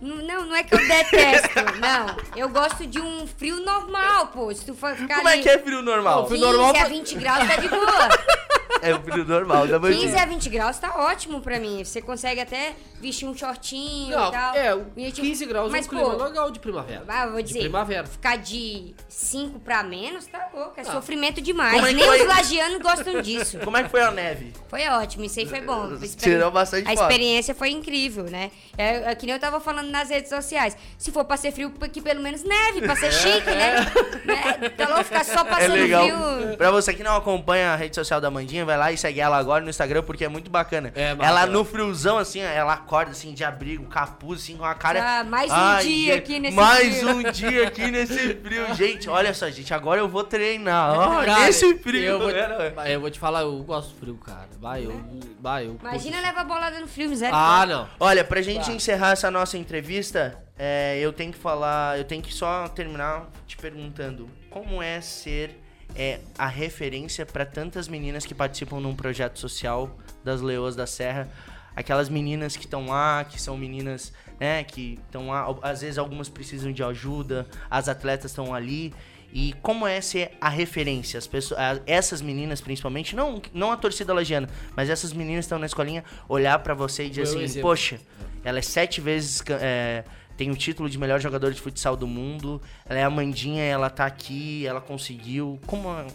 [0.00, 2.16] Não, não é que eu detesto, não.
[2.34, 4.52] Eu gosto de um frio normal, pô.
[4.54, 6.22] Se tu for ficar Como ali é que é frio normal?
[6.22, 8.08] Não, frio 15 normal a pra- 20 graus tá de boa.
[8.82, 10.22] É o frio normal da 15 Amandinha.
[10.22, 11.82] a 20 graus tá ótimo pra mim.
[11.84, 14.54] Você consegue até vestir um shortinho Não, e tal.
[14.54, 17.04] é, E, tipo, 15 graus mas, é um clima pô, legal de primavera.
[17.08, 18.06] Ah, vou de dizer, primavera.
[18.06, 20.74] ficar de 5 pra menos, tá louco.
[20.76, 20.84] É Ah.
[20.92, 21.82] sofrimento demais.
[21.82, 22.20] É Nem foi?
[22.22, 23.58] os lagianos gostam disso.
[23.64, 24.52] Como é que foi a neve?
[24.68, 25.90] Foi ótimo, isso aí foi bom.
[26.18, 27.00] Tirou bastante A foto.
[27.02, 28.50] experiência foi incrível, né?
[28.78, 30.76] É, é que nem eu tava falando nas redes sociais.
[30.98, 33.74] Se for pra ser frio, que pelo menos neve, pra ser chique, né?
[34.24, 34.68] né?
[34.70, 36.04] Tá louco ficar só É passando legal.
[36.04, 36.56] frio.
[36.56, 38.30] Pra você que não acompanha a rede social da
[38.64, 40.92] Vai lá e segue ela agora no Instagram, porque é muito bacana.
[40.94, 41.28] É, bacana.
[41.40, 45.20] ela no friozão, assim, ela acorda assim, de abrigo, capuz, assim, com a cara.
[45.20, 47.08] Ah, mais um dia gente, aqui nesse Mais frio.
[47.16, 48.74] um dia aqui nesse frio.
[48.74, 50.98] Gente, olha só, gente, agora eu vou treinar.
[50.98, 52.02] Ó, Cara, nesse frio.
[52.02, 52.30] Eu vou,
[52.74, 54.48] Bah, eu vou te falar, eu gosto do frio, cara.
[54.60, 55.00] Vai, eu.
[55.40, 56.26] Vai, eu Imagina curto.
[56.28, 57.34] levar bolada no frio, zero.
[57.34, 57.88] Ah, não.
[57.98, 58.72] Olha, pra gente Tá.
[58.72, 63.56] encerrar essa nossa entrevista, é, eu tenho que falar, eu tenho que só terminar te
[63.56, 65.58] perguntando como é ser
[65.94, 71.28] é, a referência pra tantas meninas que participam num projeto social das Leoas da Serra.
[71.74, 76.28] Aquelas meninas que estão lá, que são meninas, né, que estão lá, às vezes algumas
[76.28, 78.92] precisam de ajuda, as atletas estão ali.
[79.32, 81.16] E como é ser a referência?
[81.16, 85.66] As pessoas, essas meninas, principalmente, não, não a torcida lagiana, mas essas meninas estão na
[85.66, 87.70] escolinha, olhar pra você e dizer um assim, exemplo.
[87.70, 88.00] poxa,
[88.42, 89.40] ela é sete vezes.
[89.60, 90.04] é,
[90.40, 92.62] tem o título de melhor jogador de futsal do mundo.
[92.86, 95.60] Ela é a Mandinha, ela tá aqui, ela conseguiu.
[95.66, 95.86] Como.
[95.90, 96.06] é?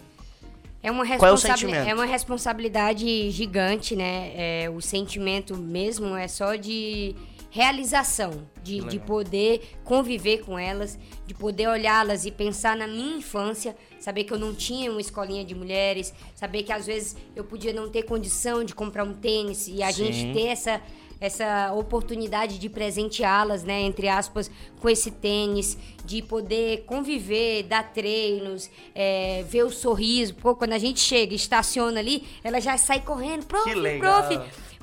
[0.82, 1.88] É uma, Qual é o responsabili- sentimento?
[1.88, 4.32] é uma responsabilidade gigante, né?
[4.34, 7.14] É, o sentimento mesmo é só de
[7.50, 13.76] realização, de, de poder conviver com elas, de poder olhá-las e pensar na minha infância,
[14.00, 17.72] saber que eu não tinha uma escolinha de mulheres, saber que às vezes eu podia
[17.72, 20.12] não ter condição de comprar um tênis e a Sim.
[20.12, 20.82] gente ter essa
[21.20, 24.50] essa oportunidade de presenteá-las, né, entre aspas,
[24.80, 30.34] com esse tênis, de poder conviver, dar treinos, é, ver o sorriso.
[30.34, 34.40] Pô, quando a gente chega, e estaciona ali, ela já sai correndo, prof, prof.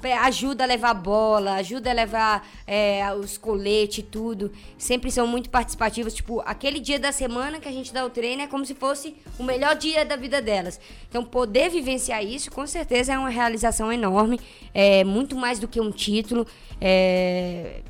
[0.09, 4.51] É, Ajuda a levar bola, ajuda a levar é, os coletes e tudo.
[4.77, 6.13] Sempre são muito participativas.
[6.13, 9.15] Tipo, aquele dia da semana que a gente dá o treino é como se fosse
[9.37, 10.79] o melhor dia da vida delas.
[11.09, 14.39] Então, poder vivenciar isso, com certeza, é uma realização enorme.
[14.73, 16.45] É muito mais do que um título.
[16.79, 17.81] É,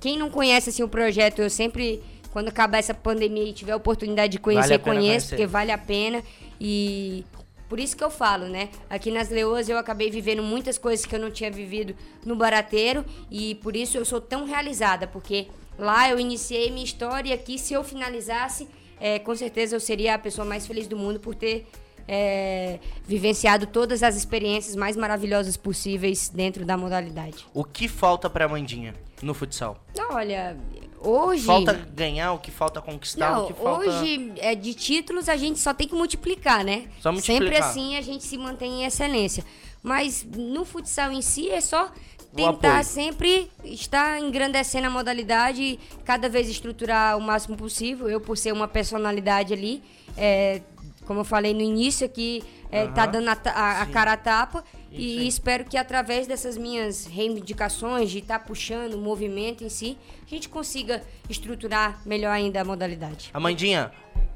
[0.00, 3.76] quem não conhece assim, o projeto, eu sempre, quando acabar essa pandemia e tiver a
[3.76, 5.28] oportunidade de conhecer, Vale conheço, conhecer.
[5.30, 6.22] porque vale a pena.
[6.60, 7.24] E
[7.68, 8.70] por isso que eu falo, né?
[8.88, 11.94] Aqui nas Leoas eu acabei vivendo muitas coisas que eu não tinha vivido
[12.24, 15.48] no Barateiro e por isso eu sou tão realizada, porque
[15.78, 18.68] lá eu iniciei minha história e aqui se eu finalizasse,
[19.00, 21.66] é, com certeza eu seria a pessoa mais feliz do mundo por ter
[22.08, 27.46] é, vivenciado todas as experiências mais maravilhosas possíveis dentro da modalidade.
[27.52, 29.84] O que falta pra Mandinha no futsal?
[30.10, 30.56] Olha,
[31.00, 31.44] hoje.
[31.44, 33.88] Falta ganhar, o que falta conquistar, Não, o que falta.
[33.88, 36.86] hoje, é, de títulos, a gente só tem que multiplicar, né?
[37.00, 37.46] Só multiplicar.
[37.48, 39.44] Sempre assim a gente se mantém em excelência.
[39.82, 41.90] Mas no futsal em si é só
[42.34, 48.08] tentar sempre estar engrandecendo a modalidade cada vez estruturar o máximo possível.
[48.08, 49.82] Eu, por ser uma personalidade ali,
[50.16, 50.60] é,
[51.06, 54.62] como eu falei no início aqui, é, tá dando a, a- a cara a tapa.
[54.90, 55.28] Isso E aí.
[55.28, 60.48] espero que através dessas minhas reivindicações, de estar puxando o movimento em si, a gente
[60.48, 63.30] consiga estruturar melhor ainda a modalidade.
[63.34, 63.92] Amandinha,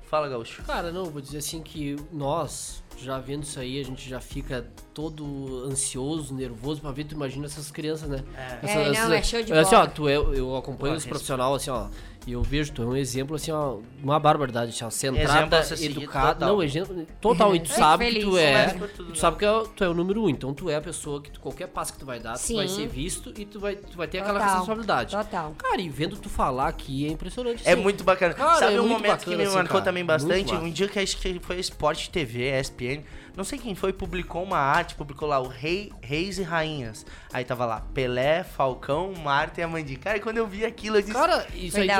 [0.09, 0.63] fala, Gaúcho.
[0.65, 4.67] Cara, não, vou dizer assim que nós, já vendo isso aí, a gente já fica
[4.93, 8.23] todo ansioso, nervoso pra ver, tu imagina essas crianças, né?
[8.37, 8.59] É.
[8.67, 9.91] Essa- É, não, essas- é show de Assim, ó, bola.
[9.91, 11.89] tu é, eu acompanho Pô, os profissionais, assim, ó,
[12.27, 15.63] e eu vejo, tu é um exemplo, assim, ó, uma barbaridade, assim, ó, centrada, a
[15.63, 16.49] ser seguido educada, total.
[16.49, 19.89] não, exemplo, total, e tu sabe que tu é, tu sabe que é- tu é
[19.89, 22.21] o número um, então tu é a pessoa que tu, qualquer passo que tu vai
[22.21, 22.57] dar, tu Sim.
[22.57, 25.17] vai ser visto e tu vai, tu vai ter aquela Total, responsabilidade.
[25.17, 25.55] total.
[25.59, 27.63] Cara, e vendo tu falar aqui é impressionante.
[27.67, 27.83] É assim.
[27.83, 28.35] muito bacana.
[28.35, 29.85] Cara, Sabe é um momento bacana, que me assim, marcou cara.
[29.85, 30.55] também bastante?
[30.55, 33.03] Um dia que acho que foi Sport TV, ESPN.
[33.37, 37.07] Não sei quem foi, publicou uma arte, publicou lá o Rei, Reis e Rainhas.
[37.33, 39.97] Aí tava lá, Pelé, Falcão, Marta e Amandi.
[39.97, 41.15] Cara, e quando eu vi aquilo, eu disse.
[41.15, 41.95] Cara, isso aí, tu,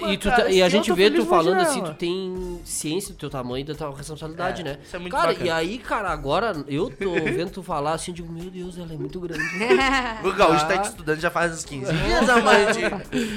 [0.00, 3.12] tu- e, tu, cara, tá- e a gente vê tu falando assim, tu tem ciência
[3.12, 4.78] do teu tamanho e da tua responsabilidade, É, né?
[4.82, 5.46] isso é muito cara, bacana.
[5.46, 8.92] e aí, cara, agora eu tô vendo tu falar assim, eu digo, meu Deus, ela
[8.92, 9.42] é muito grande.
[10.24, 10.78] O Gaúcho tá Ah.
[10.78, 12.80] te estudando já faz uns 15 dias, Amandi.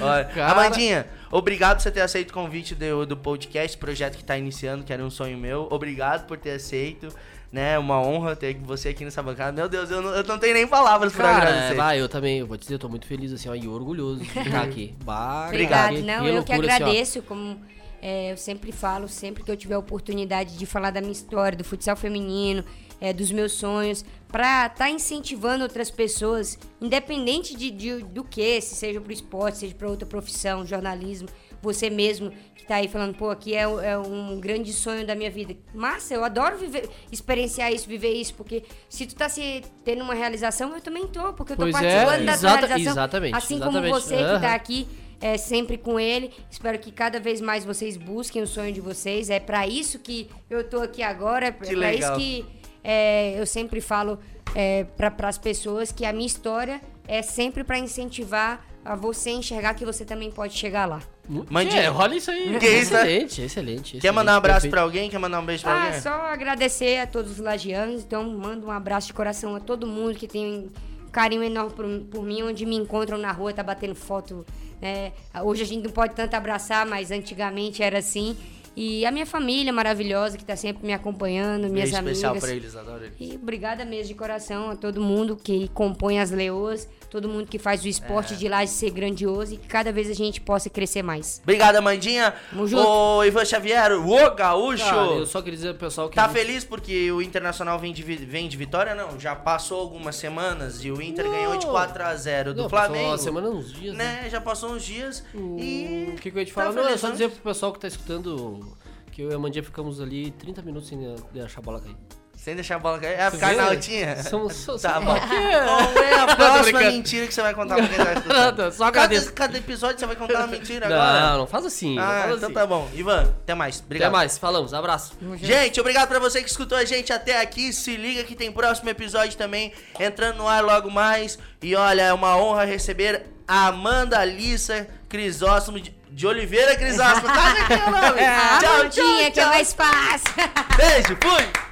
[0.01, 0.51] Olha, Cara.
[0.53, 4.83] Amandinha, obrigado por você ter aceito o convite do, do podcast, projeto que tá iniciando,
[4.83, 5.67] que era um sonho meu.
[5.71, 7.07] Obrigado por ter aceito.
[7.51, 9.51] Né, uma honra ter você aqui nessa bancada.
[9.51, 11.73] Meu Deus, eu não, eu não tenho nem palavras pra Cara, agradecer.
[11.73, 13.67] é, vai, eu também, eu vou te dizer, eu tô muito feliz, assim, ó, e
[13.67, 14.95] orgulhoso de ficar aqui.
[15.03, 15.95] Bah, Obrigado.
[15.95, 16.87] que- Não, que eu que loucura, assim, ó.
[16.87, 17.59] agradeço, como
[18.01, 21.57] é, eu sempre falo, sempre que eu tiver a oportunidade de falar da minha história,
[21.57, 22.63] do futsal feminino,
[23.01, 28.75] é, dos meus sonhos, pra estar incentivando outras pessoas, independente de, de- do que, se
[28.75, 31.27] seja pro esporte, seja pra outra profissão, jornalismo,
[31.61, 35.29] você mesmo que tá aí falando, pô, aqui é, é um grande sonho da minha
[35.29, 35.55] vida.
[35.73, 40.13] Massa, eu adoro viver, experienciar isso, viver isso, porque se tu tá se tendo uma
[40.13, 42.93] realização, eu também tô, porque eu tô Pois é, participando da tua exata- realização.
[43.03, 43.89] exatamente, Assim exatamente.
[43.91, 44.41] como você que Aham.
[44.41, 44.87] tá aqui
[45.19, 46.31] é, sempre com ele.
[46.49, 49.29] Espero que cada vez mais vocês busquem o sonho de vocês.
[49.29, 51.47] É pra isso que eu tô aqui agora.
[51.47, 52.17] É Que pra legal.
[52.17, 52.45] isso que
[52.83, 54.19] é, eu sempre falo
[54.55, 59.73] é, para as pessoas que a minha história é sempre pra incentivar a você enxergar
[59.75, 61.01] que você também pode chegar lá.
[61.49, 61.83] Mandinha.
[61.83, 62.57] É, olha isso aí.
[62.59, 63.01] Que isso, né?
[63.03, 65.09] excelente, excelente, Quer mandar um abraço pra alguém?
[65.09, 66.01] Quer mandar um beijo pra Ah, alguém?
[66.01, 68.01] só agradecer a todos os lagianos.
[68.01, 70.69] Então, mando um abraço de coração a todo mundo que tem um
[71.11, 74.45] carinho enorme por, por mim, onde me encontram na rua, tá batendo foto.
[74.81, 75.13] né?
[75.43, 78.35] Hoje a gente não pode tanto abraçar, mas antigamente era assim.
[78.75, 82.17] E a minha família maravilhosa que tá sempre me acompanhando, minhas amigas.
[82.17, 83.15] especial pra eles, adoro eles.
[83.19, 87.59] E obrigada mesmo de coração a todo mundo que compõe as leoas, todo mundo que
[87.59, 87.89] faz o É.
[87.89, 91.41] esporte de lá de ser grandioso e que cada vez a gente possa crescer mais.
[91.43, 92.33] Obrigado, Amandinha.
[92.49, 92.87] Tamo junto.
[92.87, 94.85] Ô, Ivan Xavier, o gaúcho.
[94.85, 96.15] Cara, eu só queria dizer pro pessoal que.
[96.15, 98.95] Tá a gente- feliz porque o Internacional vem de, vem de vitória?
[98.95, 101.31] Não, já passou algumas semanas e o Inter Não.
[101.31, 103.09] ganhou de 4x0 do Não, passou Flamengo.
[103.11, 104.21] Uma semana, uns dias, né?
[104.23, 106.13] Né, já passou uns dias e...
[106.13, 106.73] O que, que eu ia te tá falar?
[106.73, 107.13] não, é feliz, só né?
[107.13, 108.75] dizer pro pessoal que tá escutando
[109.11, 110.97] que eu e a Mandinha ficamos ali 30 minutos sem
[111.33, 111.95] deixar a bola cair.
[112.43, 113.19] Sem deixar a bola cair.
[113.19, 114.23] É ficar na altinha?
[114.23, 115.15] Somos- somos- Tá bom.
[115.15, 115.21] É.
[115.63, 118.35] Qual é a próxima mentira que você vai contar pra quem tá escutando?
[118.35, 121.19] Nada, só cada, cada episódio você vai contar uma mentira agora?
[121.29, 121.95] Não, não faz assim.
[121.97, 122.53] não Ah, faz então assim.
[122.55, 122.89] tá bom.
[122.95, 123.79] Ivan, até mais.
[123.79, 124.07] Obrigado.
[124.09, 125.13] Até mais, falamos, abraço.
[125.35, 127.71] Gente, obrigado pra você que escutou a gente até aqui.
[127.71, 131.37] Se liga que tem próximo episódio também entrando no ar logo mais.
[131.61, 137.31] E olha, é uma honra receber a Amanda Alissa Crisóstomo de, de Oliveira Crisóstomo.
[137.31, 138.21] Quase que é o nome.
[138.25, 139.49] A tchau, Amandinha, tchau, que é tchau.
[139.49, 140.33] mais fácil.
[140.75, 141.70] Beijo, fui!